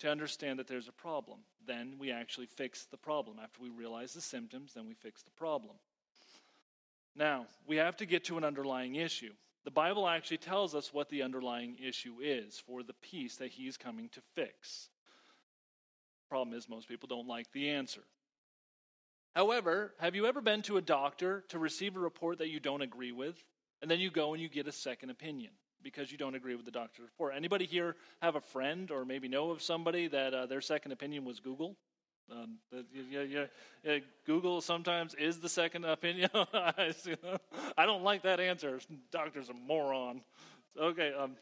to 0.00 0.10
understand 0.10 0.58
that 0.58 0.66
there's 0.66 0.88
a 0.88 0.92
problem. 0.92 1.38
Then 1.66 1.94
we 1.98 2.10
actually 2.10 2.46
fix 2.46 2.84
the 2.84 2.98
problem. 2.98 3.38
After 3.42 3.62
we 3.62 3.70
realize 3.70 4.12
the 4.12 4.20
symptoms, 4.20 4.74
then 4.74 4.86
we 4.86 4.92
fix 4.92 5.22
the 5.22 5.30
problem. 5.30 5.76
Now, 7.16 7.46
we 7.66 7.76
have 7.76 7.96
to 7.98 8.06
get 8.06 8.24
to 8.24 8.38
an 8.38 8.44
underlying 8.44 8.94
issue. 8.94 9.32
The 9.64 9.70
Bible 9.70 10.08
actually 10.08 10.38
tells 10.38 10.74
us 10.74 10.92
what 10.92 11.08
the 11.10 11.22
underlying 11.22 11.76
issue 11.82 12.16
is 12.22 12.58
for 12.66 12.82
the 12.82 12.94
peace 12.94 13.36
that 13.36 13.50
he's 13.50 13.76
coming 13.76 14.08
to 14.10 14.20
fix. 14.34 14.88
Problem 16.28 16.56
is, 16.56 16.68
most 16.68 16.88
people 16.88 17.08
don't 17.08 17.26
like 17.26 17.52
the 17.52 17.70
answer. 17.70 18.02
However, 19.34 19.94
have 19.98 20.14
you 20.14 20.26
ever 20.26 20.40
been 20.40 20.62
to 20.62 20.76
a 20.76 20.82
doctor 20.82 21.44
to 21.48 21.58
receive 21.58 21.96
a 21.96 22.00
report 22.00 22.38
that 22.38 22.48
you 22.48 22.58
don't 22.58 22.82
agree 22.82 23.12
with, 23.12 23.36
and 23.82 23.90
then 23.90 24.00
you 24.00 24.10
go 24.10 24.32
and 24.32 24.42
you 24.42 24.48
get 24.48 24.66
a 24.66 24.72
second 24.72 25.10
opinion 25.10 25.52
because 25.82 26.10
you 26.10 26.18
don't 26.18 26.34
agree 26.34 26.54
with 26.54 26.64
the 26.64 26.70
doctor's 26.70 27.04
report? 27.04 27.34
Anybody 27.36 27.66
here 27.66 27.96
have 28.22 28.36
a 28.36 28.40
friend 28.40 28.90
or 28.90 29.04
maybe 29.04 29.28
know 29.28 29.50
of 29.50 29.62
somebody 29.62 30.08
that 30.08 30.34
uh, 30.34 30.46
their 30.46 30.60
second 30.60 30.92
opinion 30.92 31.24
was 31.24 31.38
Google? 31.38 31.76
Um, 32.30 32.58
yeah, 32.92 33.22
yeah, 33.22 33.44
yeah, 33.82 33.98
Google 34.24 34.60
sometimes 34.60 35.14
is 35.14 35.38
the 35.38 35.48
second 35.48 35.84
opinion. 35.84 36.30
I 36.34 36.94
don't 37.78 38.04
like 38.04 38.22
that 38.22 38.38
answer. 38.38 38.78
Doctor's 39.10 39.48
a 39.48 39.54
moron. 39.54 40.22
Okay, 40.78 41.12
um, 41.12 41.36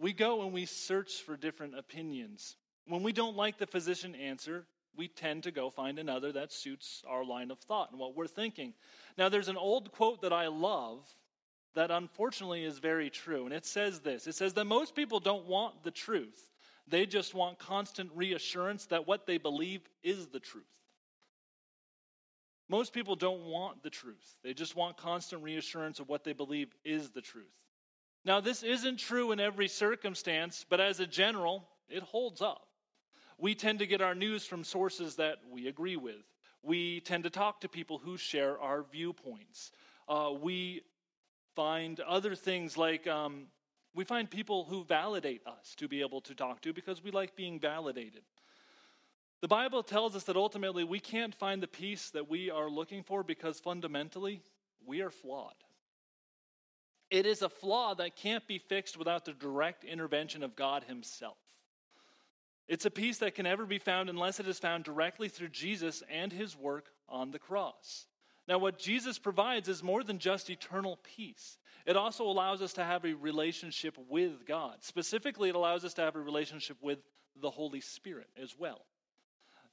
we 0.00 0.12
go 0.12 0.42
and 0.42 0.52
we 0.52 0.66
search 0.66 1.22
for 1.22 1.36
different 1.36 1.78
opinions. 1.78 2.56
When 2.86 3.02
we 3.02 3.12
don't 3.12 3.36
like 3.36 3.58
the 3.58 3.66
physician 3.66 4.14
answer, 4.14 4.66
we 4.96 5.08
tend 5.08 5.44
to 5.44 5.50
go 5.50 5.70
find 5.70 5.98
another 5.98 6.32
that 6.32 6.52
suits 6.52 7.02
our 7.08 7.24
line 7.24 7.50
of 7.50 7.58
thought 7.60 7.90
and 7.90 8.00
what 8.00 8.16
we're 8.16 8.26
thinking. 8.26 8.74
Now, 9.16 9.28
there's 9.28 9.48
an 9.48 9.56
old 9.56 9.92
quote 9.92 10.22
that 10.22 10.32
I 10.32 10.48
love 10.48 11.06
that 11.74 11.90
unfortunately 11.90 12.64
is 12.64 12.78
very 12.78 13.10
true, 13.10 13.44
and 13.44 13.54
it 13.54 13.64
says 13.64 14.00
this 14.00 14.26
it 14.26 14.34
says 14.34 14.54
that 14.54 14.64
most 14.64 14.94
people 14.94 15.20
don't 15.20 15.46
want 15.46 15.84
the 15.84 15.90
truth. 15.90 16.49
They 16.90 17.06
just 17.06 17.34
want 17.34 17.58
constant 17.58 18.10
reassurance 18.14 18.86
that 18.86 19.06
what 19.06 19.26
they 19.26 19.38
believe 19.38 19.80
is 20.02 20.26
the 20.26 20.40
truth. 20.40 20.64
Most 22.68 22.92
people 22.92 23.16
don't 23.16 23.46
want 23.46 23.82
the 23.82 23.90
truth. 23.90 24.36
They 24.44 24.54
just 24.54 24.76
want 24.76 24.96
constant 24.96 25.42
reassurance 25.42 25.98
of 25.98 26.08
what 26.08 26.24
they 26.24 26.32
believe 26.32 26.68
is 26.84 27.10
the 27.10 27.20
truth. 27.20 27.46
Now, 28.24 28.40
this 28.40 28.62
isn't 28.62 28.98
true 28.98 29.32
in 29.32 29.40
every 29.40 29.66
circumstance, 29.66 30.64
but 30.68 30.80
as 30.80 31.00
a 31.00 31.06
general, 31.06 31.66
it 31.88 32.02
holds 32.02 32.42
up. 32.42 32.66
We 33.38 33.54
tend 33.54 33.78
to 33.78 33.86
get 33.86 34.02
our 34.02 34.14
news 34.14 34.44
from 34.44 34.62
sources 34.62 35.16
that 35.16 35.38
we 35.50 35.66
agree 35.66 35.96
with. 35.96 36.22
We 36.62 37.00
tend 37.00 37.24
to 37.24 37.30
talk 37.30 37.62
to 37.62 37.68
people 37.68 37.98
who 37.98 38.16
share 38.16 38.60
our 38.60 38.84
viewpoints. 38.92 39.72
Uh, 40.06 40.32
we 40.40 40.82
find 41.56 41.98
other 42.00 42.34
things 42.34 42.76
like 42.76 43.06
um, 43.06 43.46
we 43.94 44.04
find 44.04 44.30
people 44.30 44.64
who 44.64 44.84
validate 44.84 45.46
us 45.46 45.74
to 45.76 45.88
be 45.88 46.00
able 46.00 46.20
to 46.22 46.34
talk 46.34 46.60
to 46.62 46.72
because 46.72 47.02
we 47.02 47.10
like 47.10 47.34
being 47.34 47.58
validated. 47.58 48.22
The 49.40 49.48
Bible 49.48 49.82
tells 49.82 50.14
us 50.14 50.24
that 50.24 50.36
ultimately 50.36 50.84
we 50.84 51.00
can't 51.00 51.34
find 51.34 51.62
the 51.62 51.66
peace 51.66 52.10
that 52.10 52.28
we 52.28 52.50
are 52.50 52.68
looking 52.68 53.02
for 53.02 53.22
because 53.22 53.58
fundamentally 53.58 54.42
we 54.86 55.00
are 55.00 55.10
flawed. 55.10 55.54
It 57.10 57.26
is 57.26 57.42
a 57.42 57.48
flaw 57.48 57.94
that 57.94 58.16
can't 58.16 58.46
be 58.46 58.58
fixed 58.58 58.96
without 58.96 59.24
the 59.24 59.32
direct 59.32 59.82
intervention 59.84 60.44
of 60.44 60.54
God 60.54 60.84
Himself. 60.84 61.38
It's 62.68 62.86
a 62.86 62.90
peace 62.90 63.18
that 63.18 63.34
can 63.34 63.44
never 63.44 63.66
be 63.66 63.78
found 63.78 64.08
unless 64.08 64.38
it 64.38 64.46
is 64.46 64.60
found 64.60 64.84
directly 64.84 65.28
through 65.28 65.48
Jesus 65.48 66.04
and 66.08 66.32
His 66.32 66.56
work 66.56 66.90
on 67.08 67.32
the 67.32 67.38
cross. 67.38 68.06
Now, 68.50 68.58
what 68.58 68.80
Jesus 68.80 69.16
provides 69.16 69.68
is 69.68 69.80
more 69.80 70.02
than 70.02 70.18
just 70.18 70.50
eternal 70.50 70.98
peace. 71.16 71.56
It 71.86 71.96
also 71.96 72.24
allows 72.24 72.62
us 72.62 72.72
to 72.72 72.84
have 72.84 73.04
a 73.04 73.14
relationship 73.14 73.96
with 74.08 74.44
God. 74.44 74.78
Specifically, 74.80 75.50
it 75.50 75.54
allows 75.54 75.84
us 75.84 75.94
to 75.94 76.02
have 76.02 76.16
a 76.16 76.20
relationship 76.20 76.76
with 76.82 76.98
the 77.40 77.48
Holy 77.48 77.80
Spirit 77.80 78.26
as 78.36 78.58
well. 78.58 78.80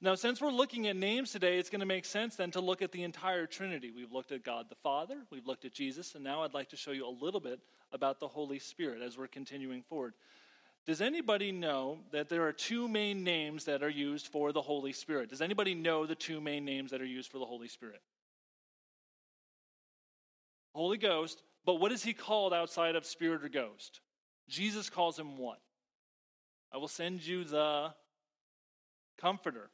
Now, 0.00 0.14
since 0.14 0.40
we're 0.40 0.52
looking 0.52 0.86
at 0.86 0.94
names 0.94 1.32
today, 1.32 1.58
it's 1.58 1.70
going 1.70 1.80
to 1.80 1.86
make 1.86 2.04
sense 2.04 2.36
then 2.36 2.52
to 2.52 2.60
look 2.60 2.80
at 2.80 2.92
the 2.92 3.02
entire 3.02 3.46
Trinity. 3.46 3.90
We've 3.90 4.12
looked 4.12 4.30
at 4.30 4.44
God 4.44 4.66
the 4.68 4.76
Father, 4.76 5.16
we've 5.32 5.44
looked 5.44 5.64
at 5.64 5.72
Jesus, 5.72 6.14
and 6.14 6.22
now 6.22 6.44
I'd 6.44 6.54
like 6.54 6.68
to 6.68 6.76
show 6.76 6.92
you 6.92 7.04
a 7.04 7.10
little 7.20 7.40
bit 7.40 7.58
about 7.90 8.20
the 8.20 8.28
Holy 8.28 8.60
Spirit 8.60 9.02
as 9.02 9.18
we're 9.18 9.26
continuing 9.26 9.82
forward. 9.82 10.14
Does 10.86 11.00
anybody 11.00 11.50
know 11.50 11.98
that 12.12 12.28
there 12.28 12.46
are 12.46 12.52
two 12.52 12.86
main 12.86 13.24
names 13.24 13.64
that 13.64 13.82
are 13.82 13.90
used 13.90 14.28
for 14.28 14.52
the 14.52 14.62
Holy 14.62 14.92
Spirit? 14.92 15.30
Does 15.30 15.42
anybody 15.42 15.74
know 15.74 16.06
the 16.06 16.14
two 16.14 16.40
main 16.40 16.64
names 16.64 16.92
that 16.92 17.02
are 17.02 17.04
used 17.06 17.32
for 17.32 17.38
the 17.38 17.44
Holy 17.44 17.66
Spirit? 17.66 18.00
Holy 20.74 20.98
Ghost, 20.98 21.42
but 21.64 21.76
what 21.76 21.92
is 21.92 22.02
he 22.02 22.12
called 22.12 22.52
outside 22.52 22.96
of 22.96 23.04
Spirit 23.04 23.44
or 23.44 23.48
Ghost? 23.48 24.00
Jesus 24.48 24.88
calls 24.88 25.18
him 25.18 25.36
what? 25.36 25.58
I 26.72 26.76
will 26.78 26.88
send 26.88 27.26
you 27.26 27.44
the 27.44 27.92
Comforter. 29.20 29.70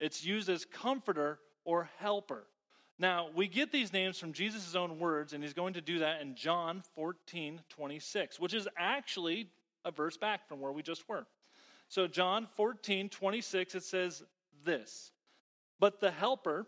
It's 0.00 0.24
used 0.24 0.48
as 0.48 0.64
Comforter 0.64 1.38
or 1.64 1.88
Helper. 1.98 2.46
Now, 2.98 3.28
we 3.34 3.46
get 3.46 3.70
these 3.70 3.92
names 3.92 4.18
from 4.18 4.32
Jesus' 4.32 4.74
own 4.74 4.98
words, 4.98 5.34
and 5.34 5.42
he's 5.42 5.52
going 5.52 5.74
to 5.74 5.82
do 5.82 5.98
that 5.98 6.22
in 6.22 6.34
John 6.34 6.82
14, 6.94 7.60
26, 7.68 8.40
which 8.40 8.54
is 8.54 8.66
actually 8.76 9.50
a 9.84 9.90
verse 9.90 10.16
back 10.16 10.48
from 10.48 10.60
where 10.60 10.72
we 10.72 10.82
just 10.82 11.06
were. 11.08 11.26
So, 11.88 12.06
John 12.06 12.46
14, 12.56 13.10
26, 13.10 13.74
it 13.74 13.84
says 13.84 14.22
this 14.64 15.12
But 15.78 16.00
the 16.00 16.10
Helper, 16.10 16.66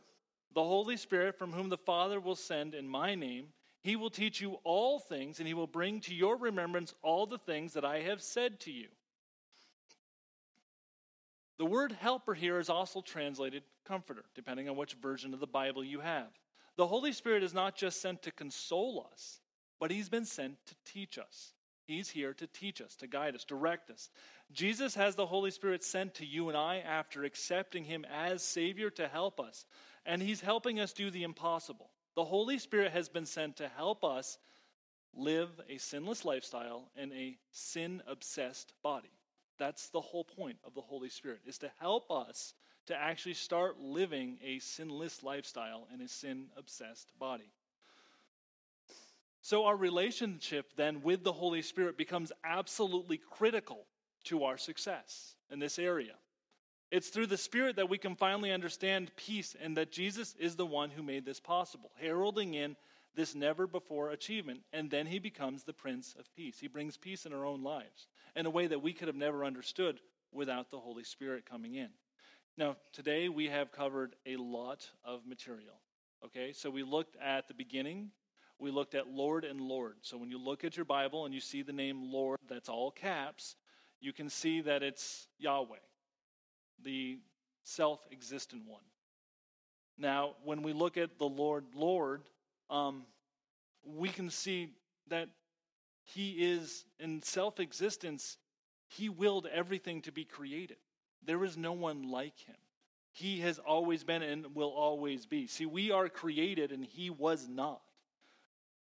the 0.55 0.63
Holy 0.63 0.97
Spirit, 0.99 1.39
from 1.39 1.53
whom 1.53 1.71
the 1.71 1.79
Father 1.79 2.21
will 2.21 2.37
send 2.37 2.75
in 2.75 2.87
my 2.87 3.15
name, 3.15 3.47
he 3.89 3.97
will 3.97 4.11
teach 4.11 4.39
you 4.39 4.59
all 4.65 4.99
things, 4.99 5.39
and 5.39 5.49
he 5.49 5.55
will 5.55 5.67
bring 5.67 6.01
to 6.01 6.15
your 6.15 6.37
remembrance 6.37 6.95
all 7.01 7.25
the 7.25 7.39
things 7.39 7.73
that 7.73 7.87
I 7.87 8.01
have 8.01 8.21
said 8.21 8.61
to 8.61 8.71
you. 8.71 8.89
The 11.57 11.65
word 11.65 11.93
helper 11.93 12.35
here 12.35 12.59
is 12.59 12.69
also 12.69 13.01
translated 13.01 13.63
comforter, 13.87 14.27
depending 14.35 14.69
on 14.69 14.77
which 14.77 14.93
version 14.93 15.33
of 15.33 15.41
the 15.41 15.47
Bible 15.47 15.83
you 15.83 16.01
have. 16.01 16.29
The 16.77 16.87
Holy 16.87 17.13
Spirit 17.13 17.43
is 17.43 17.55
not 17.55 17.77
just 17.77 18.03
sent 18.03 18.21
to 18.25 18.31
console 18.31 19.09
us, 19.11 19.41
but 19.81 19.91
he's 19.91 20.11
been 20.11 20.27
sent 20.27 20.59
to 20.67 20.75
teach 20.85 21.17
us. 21.17 21.55
He's 21.87 22.11
here 22.11 22.35
to 22.35 22.47
teach 22.47 22.83
us, 22.83 22.95
to 22.97 23.07
guide 23.07 23.35
us, 23.35 23.45
direct 23.45 23.91
us. 23.91 24.11
Jesus 24.53 24.95
has 24.97 25.15
the 25.15 25.25
Holy 25.25 25.51
Spirit 25.51 25.83
sent 25.83 26.13
to 26.17 26.27
you 26.27 26.51
and 26.51 26.59
I 26.59 26.81
after 26.81 27.25
accepting 27.25 27.85
him 27.85 28.05
as 28.05 28.43
Savior 28.43 28.91
to 28.91 29.09
help 29.09 29.41
us. 29.41 29.65
And 30.05 30.21
he's 30.21 30.43
helping 30.43 30.79
us 30.79 30.93
do 30.93 31.11
the 31.11 31.23
impossible. 31.23 31.89
The 32.19 32.25
Holy 32.25 32.59
Spirit 32.59 32.91
has 32.91 33.09
been 33.09 33.27
sent 33.27 33.59
to 33.59 33.69
help 33.69 34.03
us 34.03 34.39
live 35.15 35.51
a 35.69 35.79
sinless 35.79 36.25
lifestyle 36.25 36.91
in 36.97 37.13
a 37.13 37.39
sin 37.53 38.03
obsessed 38.09 38.73
body. 38.83 39.13
That's 39.57 39.91
the 39.91 40.01
whole 40.01 40.25
point 40.25 40.57
of 40.65 40.75
the 40.75 40.81
Holy 40.81 41.11
Spirit, 41.11 41.43
is 41.47 41.59
to 41.59 41.71
help 41.79 42.11
us 42.11 42.55
to 42.87 42.97
actually 42.97 43.35
start 43.35 43.79
living 43.79 44.37
a 44.43 44.59
sinless 44.59 45.23
lifestyle 45.23 45.87
in 45.95 46.01
a 46.01 46.09
sin 46.09 46.47
obsessed 46.57 47.17
body. 47.21 47.53
So, 49.41 49.67
our 49.67 49.77
relationship 49.77 50.73
then 50.75 51.03
with 51.03 51.23
the 51.23 51.33
Holy 51.33 51.63
Spirit 51.63 51.97
becomes 51.97 52.33
absolutely 52.43 53.19
critical 53.19 53.87
to 54.25 54.43
our 54.43 54.59
success 54.59 55.37
in 55.53 55.61
this 55.61 55.79
area. 55.79 56.17
It's 56.91 57.09
through 57.09 57.27
the 57.27 57.37
Spirit 57.37 57.77
that 57.77 57.91
we 57.91 57.99
can 57.99 58.17
finally 58.17 58.51
understand 58.51 59.15
peace 59.15 59.55
and 59.61 59.77
that 59.77 59.93
Jesus 59.93 60.35
is 60.39 60.57
the 60.57 60.65
one 60.65 60.89
who 60.91 61.03
made 61.03 61.27
this 61.27 61.41
possible, 61.41 61.91
heralding 61.97 62.55
in 62.55 62.77
this 63.15 63.35
never 63.35 63.67
before 63.67 64.11
achievement. 64.11 64.61
And 64.73 64.91
then 64.91 65.05
he 65.05 65.19
becomes 65.19 65.65
the 65.65 65.75
Prince 65.75 66.15
of 66.19 66.35
Peace. 66.35 66.59
He 66.59 66.69
brings 66.69 66.97
peace 66.97 67.27
in 67.27 67.35
our 67.35 67.45
own 67.45 67.63
lives 67.63 68.09
in 68.35 68.47
a 68.47 68.51
way 68.51 68.67
that 68.69 68.83
we 68.83 68.95
could 68.95 69.09
have 69.09 69.17
never 69.17 69.45
understood 69.45 70.01
without 70.33 70.71
the 70.71 70.79
Holy 70.79 71.05
Spirit 71.05 71.45
coming 71.45 71.75
in. 71.75 71.91
Now, 72.57 72.77
today 72.93 73.29
we 73.29 73.47
have 73.49 73.71
covered 73.71 74.17
a 74.25 74.37
lot 74.37 74.89
of 75.05 75.27
material. 75.27 75.81
Okay, 76.25 76.53
so 76.53 76.71
we 76.71 76.83
looked 76.83 77.17
at 77.17 77.49
the 77.49 77.55
beginning, 77.55 78.11
we 78.59 78.71
looked 78.71 78.95
at 78.95 79.09
Lord 79.09 79.45
and 79.45 79.61
Lord. 79.61 79.97
So 80.03 80.17
when 80.17 80.31
you 80.31 80.39
look 80.39 80.65
at 80.65 80.77
your 80.77 80.87
Bible 80.87 81.27
and 81.27 81.35
you 81.35 81.41
see 81.41 81.63
the 81.63 81.73
name 81.73 82.11
Lord, 82.11 82.39
that's 82.49 82.69
all 82.69 82.91
caps, 82.91 83.57
you 84.01 84.13
can 84.13 84.31
see 84.31 84.63
that 84.63 84.83
it's 84.83 85.29
Yahweh 85.39 85.77
the 86.83 87.19
self 87.63 88.01
existent 88.13 88.63
one. 88.67 88.83
Now, 89.99 90.35
when 90.45 90.63
we 90.63 90.73
look 90.73 90.97
at 90.97 91.19
the 91.19 91.27
Lord, 91.27 91.65
Lord, 91.75 92.23
um, 92.71 93.03
we 93.85 94.09
can 94.09 94.31
see 94.31 94.71
that 95.09 95.29
He 96.05 96.53
is 96.53 96.85
in 97.01 97.23
self 97.23 97.61
existence, 97.61 98.39
He 98.87 99.09
willed 99.09 99.47
everything 99.53 100.03
to 100.03 100.13
be 100.13 100.25
created. 100.25 100.77
There 101.25 101.45
is 101.45 101.57
no 101.57 101.73
one 101.73 102.11
like 102.11 102.39
Him. 102.39 102.57
He 103.13 103.41
has 103.41 103.59
always 103.59 104.05
been 104.05 104.23
and 104.23 104.55
will 104.55 104.71
always 104.71 105.27
be. 105.27 105.49
See, 105.49 105.67
we 105.67 105.91
are 105.91 106.09
created 106.09 106.71
and 106.71 106.85
He 106.85 107.11
was 107.11 107.49
not. 107.49 107.81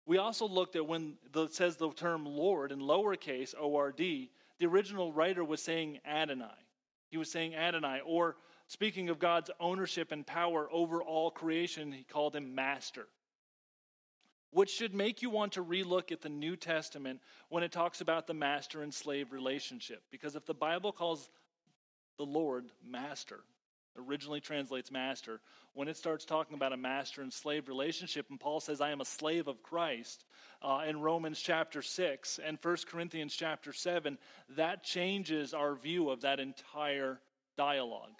We 0.05 0.17
also 0.17 0.47
looked 0.47 0.75
at 0.75 0.85
when 0.85 1.17
it 1.35 1.53
says 1.53 1.77
the 1.77 1.91
term 1.91 2.25
Lord 2.25 2.71
in 2.71 2.79
lowercase 2.79 3.53
O 3.59 3.75
R 3.75 3.91
D, 3.91 4.31
the 4.59 4.65
original 4.65 5.13
writer 5.13 5.43
was 5.43 5.61
saying 5.61 5.99
Adonai. 6.05 6.66
He 7.09 7.17
was 7.17 7.31
saying 7.31 7.55
Adonai, 7.55 8.01
or 8.05 8.35
speaking 8.67 9.09
of 9.09 9.19
God's 9.19 9.49
ownership 9.59 10.11
and 10.11 10.25
power 10.25 10.67
over 10.71 11.01
all 11.01 11.31
creation, 11.31 11.91
he 11.91 12.03
called 12.03 12.35
him 12.35 12.53
Master. 12.53 13.07
Which 14.51 14.69
should 14.69 14.93
make 14.93 15.21
you 15.21 15.29
want 15.29 15.53
to 15.53 15.63
relook 15.63 16.11
at 16.11 16.21
the 16.21 16.29
New 16.29 16.55
Testament 16.55 17.19
when 17.49 17.63
it 17.63 17.71
talks 17.71 18.01
about 18.01 18.27
the 18.27 18.33
master 18.33 18.81
and 18.81 18.93
slave 18.93 19.31
relationship. 19.31 20.03
Because 20.09 20.35
if 20.35 20.45
the 20.45 20.53
Bible 20.53 20.91
calls 20.91 21.29
the 22.17 22.25
Lord 22.25 22.65
Master, 22.83 23.41
originally 23.97 24.39
translates 24.39 24.91
master, 24.91 25.41
when 25.73 25.87
it 25.87 25.97
starts 25.97 26.25
talking 26.25 26.55
about 26.55 26.73
a 26.73 26.77
master 26.77 27.21
and 27.21 27.31
slave 27.31 27.67
relationship, 27.67 28.27
and 28.29 28.39
Paul 28.39 28.59
says, 28.59 28.81
I 28.81 28.91
am 28.91 29.01
a 29.01 29.05
slave 29.05 29.47
of 29.47 29.61
Christ, 29.63 30.25
uh, 30.61 30.83
in 30.87 30.99
Romans 31.01 31.39
chapter 31.39 31.81
6 31.81 32.39
and 32.43 32.57
1 32.61 32.77
Corinthians 32.87 33.35
chapter 33.35 33.73
7, 33.73 34.17
that 34.55 34.83
changes 34.83 35.53
our 35.53 35.75
view 35.75 36.09
of 36.09 36.21
that 36.21 36.39
entire 36.39 37.19
dialogue. 37.57 38.13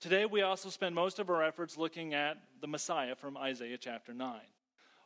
Today, 0.00 0.26
we 0.26 0.42
also 0.42 0.68
spend 0.68 0.94
most 0.94 1.18
of 1.18 1.30
our 1.30 1.42
efforts 1.42 1.78
looking 1.78 2.12
at 2.12 2.36
the 2.60 2.66
Messiah 2.66 3.14
from 3.14 3.38
Isaiah 3.38 3.78
chapter 3.78 4.12
9. 4.12 4.40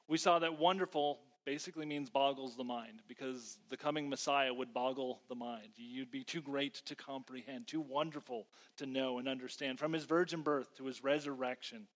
We 0.09 0.19
saw 0.19 0.39
that 0.41 0.59
wonderful 0.59 1.21
basically 1.49 1.87
means 1.87 2.11
boggles 2.11 2.57
the 2.57 2.65
mind 2.65 3.01
because 3.09 3.57
the 3.71 3.77
coming 3.77 4.07
Messiah 4.07 4.53
would 4.53 4.75
boggle 4.75 5.23
the 5.31 5.35
mind. 5.35 5.69
You'd 5.79 6.11
be 6.11 6.23
too 6.23 6.43
great 6.43 6.75
to 6.85 6.95
comprehend, 6.95 7.67
too 7.67 7.81
wonderful 7.81 8.47
to 8.77 8.85
know 8.85 9.19
and 9.19 9.27
understand. 9.27 9.79
From 9.79 9.95
his 9.95 10.05
virgin 10.05 10.43
birth 10.43 10.77
to 10.77 10.85
his 10.85 11.03
resurrection, 11.03 11.87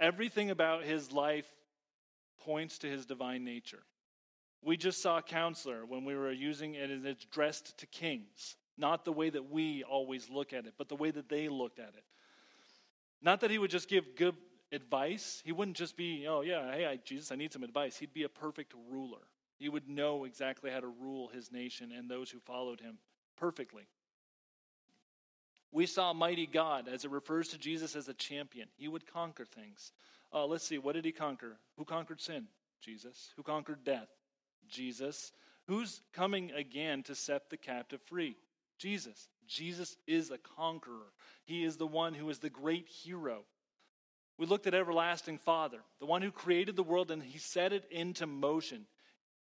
everything 0.00 0.50
about 0.50 0.82
his 0.82 1.12
life 1.12 1.46
points 2.44 2.78
to 2.78 2.88
his 2.88 3.06
divine 3.06 3.44
nature. 3.44 3.84
We 4.62 4.76
just 4.76 5.00
saw 5.00 5.20
counselor 5.20 5.86
when 5.86 6.04
we 6.04 6.16
were 6.16 6.32
using 6.32 6.74
it 6.74 6.90
and 6.90 7.06
it's 7.06 7.22
addressed 7.22 7.78
to 7.78 7.86
kings, 7.86 8.56
not 8.76 9.04
the 9.04 9.12
way 9.12 9.30
that 9.30 9.48
we 9.48 9.84
always 9.84 10.28
look 10.28 10.52
at 10.52 10.66
it, 10.66 10.74
but 10.76 10.88
the 10.88 10.96
way 10.96 11.12
that 11.12 11.28
they 11.28 11.48
looked 11.48 11.78
at 11.78 11.94
it. 11.96 12.04
Not 13.22 13.42
that 13.42 13.52
he 13.52 13.58
would 13.58 13.70
just 13.70 13.88
give 13.88 14.16
good 14.16 14.34
advice. 14.72 15.42
He 15.44 15.52
wouldn't 15.52 15.76
just 15.76 15.96
be, 15.96 16.26
oh, 16.28 16.42
yeah, 16.42 16.72
hey, 16.72 16.86
I, 16.86 16.96
Jesus, 16.96 17.32
I 17.32 17.36
need 17.36 17.52
some 17.52 17.62
advice. 17.62 17.96
He'd 17.96 18.12
be 18.12 18.24
a 18.24 18.28
perfect 18.28 18.74
ruler. 18.90 19.18
He 19.58 19.68
would 19.68 19.88
know 19.88 20.24
exactly 20.24 20.70
how 20.70 20.80
to 20.80 20.86
rule 20.86 21.28
his 21.28 21.50
nation 21.50 21.90
and 21.92 22.08
those 22.08 22.30
who 22.30 22.38
followed 22.40 22.80
him 22.80 22.98
perfectly. 23.36 23.88
We 25.72 25.86
saw 25.86 26.12
mighty 26.12 26.46
God 26.46 26.88
as 26.88 27.04
it 27.04 27.10
refers 27.10 27.48
to 27.48 27.58
Jesus 27.58 27.94
as 27.94 28.08
a 28.08 28.14
champion. 28.14 28.68
He 28.76 28.88
would 28.88 29.06
conquer 29.12 29.44
things. 29.44 29.92
Uh, 30.32 30.46
let's 30.46 30.64
see, 30.64 30.78
what 30.78 30.94
did 30.94 31.04
he 31.04 31.12
conquer? 31.12 31.58
Who 31.76 31.84
conquered 31.84 32.20
sin? 32.20 32.46
Jesus. 32.80 33.32
Who 33.36 33.42
conquered 33.42 33.84
death? 33.84 34.08
Jesus. 34.68 35.32
Who's 35.66 36.00
coming 36.12 36.52
again 36.52 37.02
to 37.04 37.14
set 37.14 37.50
the 37.50 37.56
captive 37.56 38.00
free? 38.06 38.36
Jesus. 38.78 39.28
Jesus 39.46 39.96
is 40.06 40.30
a 40.30 40.38
conqueror. 40.38 41.12
He 41.44 41.64
is 41.64 41.76
the 41.76 41.86
one 41.86 42.14
who 42.14 42.28
is 42.30 42.38
the 42.38 42.50
great 42.50 42.88
hero. 42.88 43.44
We 44.38 44.46
looked 44.46 44.68
at 44.68 44.74
everlasting 44.74 45.38
Father, 45.38 45.78
the 45.98 46.06
one 46.06 46.22
who 46.22 46.30
created 46.30 46.76
the 46.76 46.82
world 46.84 47.10
and 47.10 47.22
he 47.22 47.38
set 47.38 47.72
it 47.72 47.84
into 47.90 48.26
motion. 48.26 48.86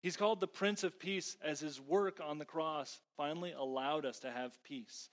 He's 0.01 0.17
called 0.17 0.39
the 0.39 0.47
Prince 0.47 0.83
of 0.83 0.99
Peace 0.99 1.37
as 1.43 1.59
his 1.59 1.79
work 1.79 2.19
on 2.23 2.39
the 2.39 2.45
cross 2.45 2.99
finally 3.15 3.51
allowed 3.51 4.05
us 4.05 4.19
to 4.19 4.31
have 4.31 4.61
peace. 4.63 5.09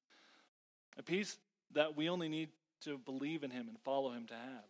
A 0.97 1.03
peace 1.03 1.37
that 1.73 1.97
we 1.97 2.09
only 2.09 2.29
need 2.29 2.49
to 2.83 2.97
believe 2.99 3.45
in 3.45 3.51
him 3.51 3.69
and 3.69 3.79
follow 3.81 4.13
him 4.13 4.27
to 4.27 4.35
have. 4.35 4.65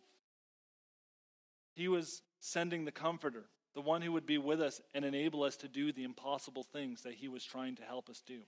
He 1.75 1.87
was 1.87 2.21
sending 2.39 2.85
the 2.85 2.91
Comforter, 2.91 3.45
the 3.73 3.81
one 3.81 4.01
who 4.01 4.11
would 4.13 4.25
be 4.25 4.37
with 4.37 4.61
us 4.61 4.81
and 4.93 5.05
enable 5.05 5.43
us 5.43 5.57
to 5.57 5.67
do 5.67 5.91
the 5.91 6.03
impossible 6.03 6.63
things 6.63 7.01
that 7.03 7.13
he 7.13 7.27
was 7.27 7.43
trying 7.43 7.75
to 7.75 7.83
help 7.83 8.09
us 8.09 8.21
do. 8.25 8.39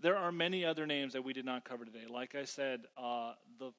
There 0.00 0.16
are 0.16 0.32
many 0.32 0.64
other 0.64 0.86
names 0.86 1.12
that 1.12 1.24
we 1.24 1.32
did 1.32 1.44
not 1.44 1.64
cover 1.64 1.84
today. 1.84 2.04
Like 2.10 2.34
I 2.34 2.44
said, 2.44 2.82
uh, 2.96 3.32
the 3.58 3.72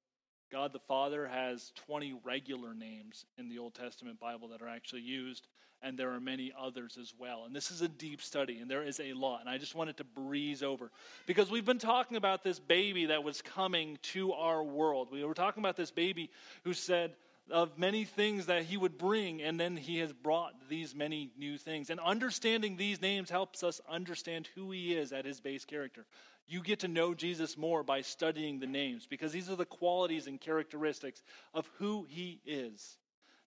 God 0.54 0.72
the 0.72 0.80
Father 0.80 1.28
has 1.28 1.72
20 1.88 2.13
regular 2.24 2.76
names 2.76 3.26
in 3.39 3.50
the 3.50 3.58
Old 3.58 3.74
Testament 3.74 4.20
Bible 4.20 4.50
that 4.50 4.62
are 4.62 4.68
actually 4.68 5.02
used, 5.02 5.48
and 5.82 5.98
there 5.98 6.12
are 6.12 6.20
many 6.20 6.54
others 6.56 6.96
as 7.02 7.12
well. 7.18 7.46
And 7.48 7.56
this 7.56 7.72
is 7.72 7.82
a 7.82 7.88
deep 7.88 8.22
study, 8.22 8.60
and 8.60 8.70
there 8.70 8.84
is 8.84 9.00
a 9.00 9.13
lot. 9.13 9.42
And 9.42 9.50
I 9.50 9.58
just 9.58 9.74
wanted 9.74 9.98
to 9.98 10.04
breeze 10.04 10.62
over 10.62 10.92
because 11.26 11.50
we've 11.50 11.66
been 11.66 11.80
talking 11.80 12.18
about 12.18 12.44
this 12.44 12.60
baby 12.60 13.08
that 13.08 13.24
was 13.24 13.42
coming 13.42 13.98
to 14.13 14.34
our 14.34 14.63
world. 14.63 15.08
We 15.12 15.26
were 15.26 15.34
talking 15.34 15.63
about 15.63 15.76
this 15.76 15.89
baby 15.89 16.30
who 16.66 16.74
said, 16.74 17.16
of 17.52 17.78
many 17.78 18.06
things 18.06 18.46
that 18.46 18.63
he 18.63 18.78
would 18.78 18.98
bring, 18.98 19.42
and 19.42 19.60
then 19.60 19.76
he 19.76 19.98
has 19.98 20.13
brought 20.13 20.54
these 20.70 20.96
many 20.96 21.30
new 21.38 21.58
things. 21.58 21.89
And 21.89 22.00
understanding 22.00 22.78
these 22.78 23.02
names 23.02 23.30
helps 23.30 23.63
us 23.63 23.82
understand 23.89 24.48
who 24.56 24.72
he 24.72 24.96
is 24.96 25.12
at 25.12 25.26
his 25.26 25.42
base 25.42 25.66
character. 25.66 26.06
You 26.47 26.62
get 26.62 26.79
to 26.79 26.88
know 26.88 27.13
Jesus 27.13 27.58
more 27.58 27.84
by 27.84 28.01
studying 28.01 28.60
the 28.60 28.67
names 28.67 29.08
because 29.08 29.32
these 29.32 29.49
are 29.49 29.56
the 29.56 29.65
qualities 29.65 30.27
and 30.27 30.39
characteristics 30.39 31.23
of 31.53 31.69
who 31.77 32.06
he 32.10 32.41
is. 32.45 32.97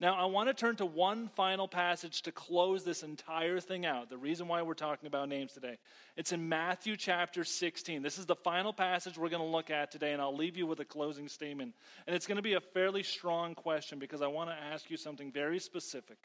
Now, 0.01 0.15
I 0.15 0.25
want 0.25 0.49
to 0.49 0.53
turn 0.53 0.75
to 0.77 0.85
one 0.85 1.29
final 1.37 1.69
passage 1.69 2.23
to 2.23 2.31
close 2.31 2.83
this 2.83 3.01
entire 3.01 3.61
thing 3.61 3.85
out. 3.85 4.09
The 4.09 4.17
reason 4.17 4.49
why 4.49 4.61
we're 4.61 4.73
talking 4.73 5.07
about 5.07 5.29
names 5.29 5.53
today. 5.53 5.77
It's 6.17 6.33
in 6.33 6.49
Matthew 6.49 6.97
chapter 6.97 7.45
16. 7.45 8.01
This 8.01 8.17
is 8.17 8.25
the 8.25 8.35
final 8.35 8.73
passage 8.73 9.17
we're 9.17 9.29
going 9.29 9.41
to 9.41 9.47
look 9.47 9.69
at 9.69 9.91
today, 9.91 10.11
and 10.11 10.21
I'll 10.21 10.35
leave 10.35 10.57
you 10.57 10.67
with 10.67 10.81
a 10.81 10.85
closing 10.85 11.29
statement. 11.29 11.75
And 12.07 12.15
it's 12.15 12.27
going 12.27 12.35
to 12.35 12.41
be 12.41 12.55
a 12.55 12.59
fairly 12.59 13.03
strong 13.03 13.55
question 13.55 13.97
because 13.97 14.21
I 14.21 14.27
want 14.27 14.49
to 14.49 14.55
ask 14.55 14.89
you 14.91 14.97
something 14.97 15.31
very 15.31 15.59
specific. 15.59 16.17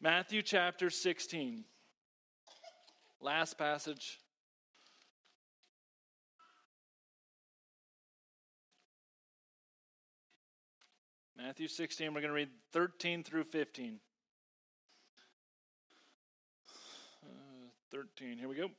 Matthew 0.00 0.42
chapter 0.42 0.90
16. 0.90 1.64
Last 3.20 3.58
passage 3.58 4.18
Matthew 11.42 11.68
16, 11.68 12.12
we're 12.12 12.20
going 12.20 12.28
to 12.28 12.34
read 12.34 12.50
13 12.72 13.22
through 13.22 13.44
15. 13.44 13.98
Uh, 17.24 17.28
13, 17.90 18.36
here 18.36 18.46
we 18.46 18.56
go. 18.56 18.66
It 18.66 18.70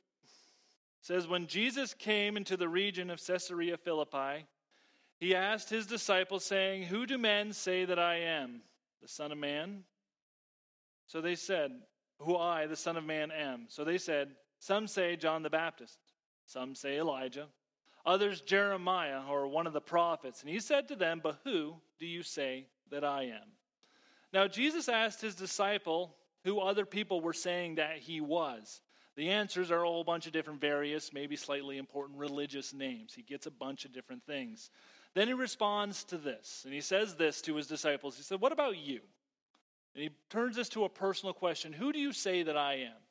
says, 1.00 1.26
When 1.26 1.48
Jesus 1.48 1.92
came 1.92 2.36
into 2.36 2.56
the 2.56 2.68
region 2.68 3.10
of 3.10 3.20
Caesarea 3.24 3.76
Philippi, 3.76 4.46
he 5.18 5.34
asked 5.34 5.70
his 5.70 5.86
disciples, 5.86 6.44
saying, 6.44 6.84
Who 6.84 7.04
do 7.04 7.18
men 7.18 7.52
say 7.52 7.84
that 7.84 7.98
I 7.98 8.16
am? 8.16 8.62
The 9.00 9.08
Son 9.08 9.32
of 9.32 9.38
Man? 9.38 9.82
So 11.08 11.20
they 11.20 11.34
said, 11.34 11.72
Who 12.20 12.36
I, 12.36 12.66
the 12.68 12.76
Son 12.76 12.96
of 12.96 13.04
Man, 13.04 13.32
am. 13.32 13.64
So 13.68 13.82
they 13.82 13.98
said, 13.98 14.36
Some 14.60 14.86
say 14.86 15.16
John 15.16 15.42
the 15.42 15.50
Baptist, 15.50 15.98
some 16.46 16.76
say 16.76 16.98
Elijah 16.98 17.48
others 18.04 18.40
Jeremiah 18.40 19.22
or 19.28 19.46
one 19.48 19.66
of 19.66 19.72
the 19.72 19.80
prophets. 19.80 20.40
And 20.40 20.50
he 20.50 20.60
said 20.60 20.88
to 20.88 20.96
them, 20.96 21.20
But 21.22 21.38
who 21.44 21.76
do 21.98 22.06
you 22.06 22.22
say 22.22 22.66
that 22.90 23.04
I 23.04 23.24
am? 23.24 23.48
Now 24.32 24.48
Jesus 24.48 24.88
asked 24.88 25.20
his 25.20 25.34
disciple, 25.34 26.16
who 26.44 26.60
other 26.60 26.84
people 26.84 27.20
were 27.20 27.32
saying 27.32 27.76
that 27.76 27.98
he 27.98 28.20
was. 28.20 28.80
The 29.14 29.30
answers 29.30 29.70
are 29.70 29.82
a 29.82 29.86
whole 29.86 30.04
bunch 30.04 30.26
of 30.26 30.32
different 30.32 30.60
various, 30.60 31.12
maybe 31.12 31.36
slightly 31.36 31.78
important 31.78 32.18
religious 32.18 32.72
names. 32.72 33.12
He 33.14 33.22
gets 33.22 33.46
a 33.46 33.50
bunch 33.50 33.84
of 33.84 33.92
different 33.92 34.24
things. 34.24 34.70
Then 35.14 35.28
he 35.28 35.34
responds 35.34 36.04
to 36.04 36.16
this, 36.16 36.62
and 36.64 36.72
he 36.72 36.80
says 36.80 37.16
this 37.16 37.42
to 37.42 37.56
his 37.56 37.66
disciples. 37.66 38.16
He 38.16 38.22
said, 38.22 38.40
What 38.40 38.52
about 38.52 38.78
you? 38.78 39.00
And 39.94 40.04
he 40.04 40.10
turns 40.30 40.56
this 40.56 40.70
to 40.70 40.84
a 40.84 40.88
personal 40.88 41.34
question 41.34 41.72
Who 41.72 41.92
do 41.92 41.98
you 41.98 42.12
say 42.12 42.42
that 42.44 42.56
I 42.56 42.74
am? 42.74 43.01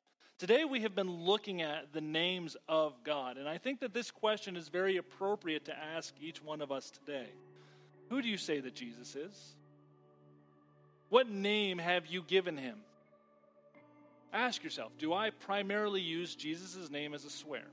Today 0.41 0.65
we 0.65 0.81
have 0.81 0.95
been 0.95 1.23
looking 1.23 1.61
at 1.61 1.93
the 1.93 2.01
names 2.01 2.57
of 2.67 2.95
God, 3.03 3.37
and 3.37 3.47
I 3.47 3.59
think 3.59 3.81
that 3.81 3.93
this 3.93 4.09
question 4.09 4.57
is 4.57 4.69
very 4.69 4.97
appropriate 4.97 5.65
to 5.65 5.77
ask 5.77 6.15
each 6.19 6.43
one 6.43 6.63
of 6.63 6.71
us 6.71 6.89
today. 6.89 7.27
Who 8.09 8.23
do 8.23 8.27
you 8.27 8.37
say 8.37 8.59
that 8.59 8.73
Jesus 8.73 9.15
is? 9.15 9.53
What 11.09 11.29
name 11.29 11.77
have 11.77 12.07
you 12.07 12.23
given 12.23 12.57
him? 12.57 12.77
Ask 14.33 14.63
yourself 14.63 14.91
Do 14.97 15.13
I 15.13 15.29
primarily 15.29 16.01
use 16.01 16.33
Jesus' 16.33 16.89
name 16.89 17.13
as 17.13 17.23
a 17.23 17.29
swear? 17.29 17.67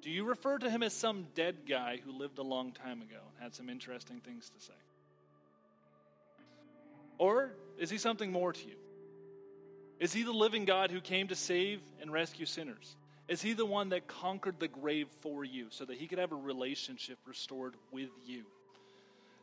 Do 0.00 0.10
you 0.10 0.24
refer 0.24 0.56
to 0.56 0.70
him 0.70 0.82
as 0.82 0.94
some 0.94 1.26
dead 1.34 1.66
guy 1.68 1.98
who 2.02 2.12
lived 2.12 2.38
a 2.38 2.42
long 2.42 2.72
time 2.72 3.02
ago 3.02 3.20
and 3.34 3.42
had 3.42 3.54
some 3.54 3.68
interesting 3.68 4.20
things 4.20 4.48
to 4.48 4.64
say? 4.64 4.72
Or 7.18 7.52
is 7.76 7.90
he 7.90 7.98
something 7.98 8.32
more 8.32 8.54
to 8.54 8.66
you? 8.66 8.76
Is 10.02 10.12
he 10.12 10.24
the 10.24 10.32
living 10.32 10.64
God 10.64 10.90
who 10.90 11.00
came 11.00 11.28
to 11.28 11.36
save 11.36 11.80
and 12.00 12.12
rescue 12.12 12.44
sinners? 12.44 12.96
Is 13.28 13.40
he 13.40 13.52
the 13.52 13.64
one 13.64 13.90
that 13.90 14.08
conquered 14.08 14.58
the 14.58 14.66
grave 14.66 15.06
for 15.20 15.44
you 15.44 15.66
so 15.70 15.84
that 15.84 15.96
he 15.96 16.08
could 16.08 16.18
have 16.18 16.32
a 16.32 16.36
relationship 16.36 17.18
restored 17.24 17.76
with 17.92 18.10
you? 18.26 18.42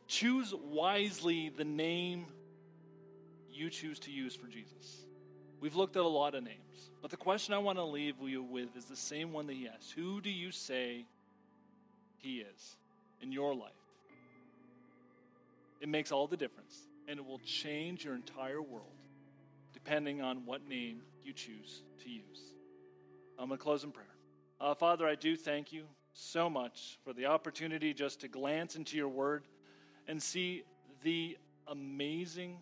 Choose 0.06 0.54
wisely 0.54 1.48
the 1.48 1.64
name 1.64 2.26
you 3.50 3.70
choose 3.70 4.00
to 4.00 4.10
use 4.10 4.34
for 4.34 4.48
Jesus. 4.48 5.06
We've 5.62 5.76
looked 5.76 5.96
at 5.96 6.02
a 6.02 6.08
lot 6.08 6.34
of 6.34 6.44
names, 6.44 6.90
but 7.00 7.10
the 7.10 7.16
question 7.16 7.54
I 7.54 7.58
want 7.58 7.78
to 7.78 7.84
leave 7.84 8.16
you 8.22 8.42
with 8.42 8.76
is 8.76 8.84
the 8.84 8.96
same 8.96 9.32
one 9.32 9.46
that 9.46 9.56
he 9.56 9.66
asked 9.66 9.92
Who 9.92 10.20
do 10.20 10.28
you 10.28 10.52
say 10.52 11.06
he 12.18 12.40
is 12.40 12.76
in 13.22 13.32
your 13.32 13.54
life? 13.54 13.72
It 15.80 15.88
makes 15.88 16.12
all 16.12 16.26
the 16.26 16.36
difference, 16.36 16.76
and 17.08 17.18
it 17.18 17.24
will 17.24 17.40
change 17.46 18.04
your 18.04 18.14
entire 18.14 18.60
world 18.60 18.99
depending 19.82 20.20
on 20.20 20.44
what 20.44 20.66
name 20.68 21.02
you 21.24 21.32
choose 21.32 21.82
to 22.02 22.08
use. 22.08 22.54
I'm 23.38 23.48
going 23.48 23.58
to 23.58 23.62
close 23.62 23.84
in 23.84 23.92
prayer. 23.92 24.06
Uh, 24.60 24.74
Father, 24.74 25.06
I 25.06 25.14
do 25.14 25.36
thank 25.36 25.72
you 25.72 25.84
so 26.12 26.50
much 26.50 26.98
for 27.04 27.12
the 27.12 27.26
opportunity 27.26 27.94
just 27.94 28.20
to 28.20 28.28
glance 28.28 28.76
into 28.76 28.96
your 28.96 29.08
word 29.08 29.44
and 30.06 30.22
see 30.22 30.64
the 31.02 31.36
amazing 31.68 32.58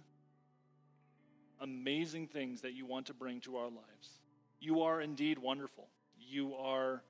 amazing 1.60 2.28
things 2.28 2.60
that 2.60 2.72
you 2.72 2.86
want 2.86 3.06
to 3.06 3.14
bring 3.14 3.40
to 3.40 3.56
our 3.56 3.66
lives. 3.66 4.20
You 4.60 4.82
are 4.82 5.00
indeed 5.00 5.38
wonderful. 5.38 5.88
You 6.16 6.54
are 6.54 7.02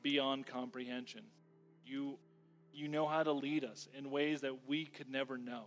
beyond 0.00 0.46
comprehension. 0.46 1.22
You, 1.84 2.16
you 2.72 2.86
know 2.86 3.08
how 3.08 3.24
to 3.24 3.32
lead 3.32 3.64
us 3.64 3.88
in 3.98 4.12
ways 4.12 4.42
that 4.42 4.68
we 4.68 4.84
could 4.84 5.10
never 5.10 5.36
know. 5.36 5.64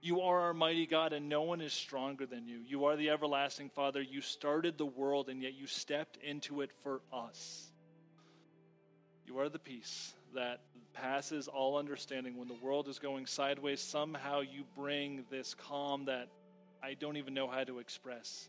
You 0.00 0.20
are 0.20 0.40
our 0.40 0.54
mighty 0.54 0.86
God, 0.86 1.12
and 1.12 1.28
no 1.28 1.42
one 1.42 1.60
is 1.60 1.72
stronger 1.72 2.24
than 2.24 2.46
you. 2.46 2.60
You 2.66 2.84
are 2.84 2.96
the 2.96 3.10
everlasting 3.10 3.70
Father. 3.70 4.00
You 4.00 4.20
started 4.20 4.78
the 4.78 4.86
world, 4.86 5.28
and 5.28 5.42
yet 5.42 5.54
you 5.54 5.66
stepped 5.66 6.18
into 6.22 6.60
it 6.60 6.70
for 6.82 7.00
us. 7.12 7.72
You 9.26 9.40
are 9.40 9.48
the 9.48 9.58
peace 9.58 10.14
that 10.34 10.60
passes 10.94 11.48
all 11.48 11.76
understanding. 11.76 12.36
When 12.36 12.48
the 12.48 12.56
world 12.62 12.86
is 12.88 13.00
going 13.00 13.26
sideways, 13.26 13.80
somehow 13.80 14.40
you 14.40 14.64
bring 14.76 15.24
this 15.30 15.54
calm 15.54 16.04
that 16.04 16.28
I 16.82 16.94
don't 16.94 17.16
even 17.16 17.34
know 17.34 17.48
how 17.48 17.64
to 17.64 17.80
express. 17.80 18.48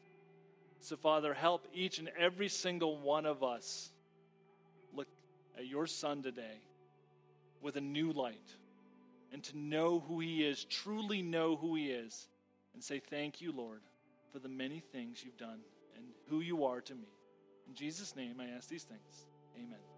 So, 0.81 0.95
Father, 0.95 1.33
help 1.33 1.67
each 1.73 1.97
and 1.97 2.09
every 2.17 2.47
single 2.47 2.97
one 2.97 3.25
of 3.25 3.43
us 3.43 3.91
look 4.93 5.07
at 5.57 5.67
your 5.67 5.87
Son 5.87 6.21
today 6.21 6.61
with 7.61 7.75
a 7.75 7.81
new 7.81 8.11
light 8.11 8.55
and 9.31 9.43
to 9.43 9.57
know 9.57 9.99
who 10.07 10.19
He 10.19 10.43
is, 10.43 10.65
truly 10.65 11.21
know 11.21 11.55
who 11.55 11.75
He 11.75 11.91
is, 11.91 12.27
and 12.73 12.83
say, 12.83 12.99
Thank 12.99 13.41
you, 13.41 13.51
Lord, 13.51 13.81
for 14.31 14.39
the 14.39 14.49
many 14.49 14.79
things 14.79 15.23
you've 15.23 15.37
done 15.37 15.59
and 15.95 16.05
who 16.29 16.41
you 16.41 16.65
are 16.65 16.81
to 16.81 16.95
me. 16.95 17.07
In 17.67 17.75
Jesus' 17.75 18.15
name, 18.15 18.35
I 18.39 18.55
ask 18.55 18.69
these 18.69 18.83
things. 18.83 19.25
Amen. 19.55 19.88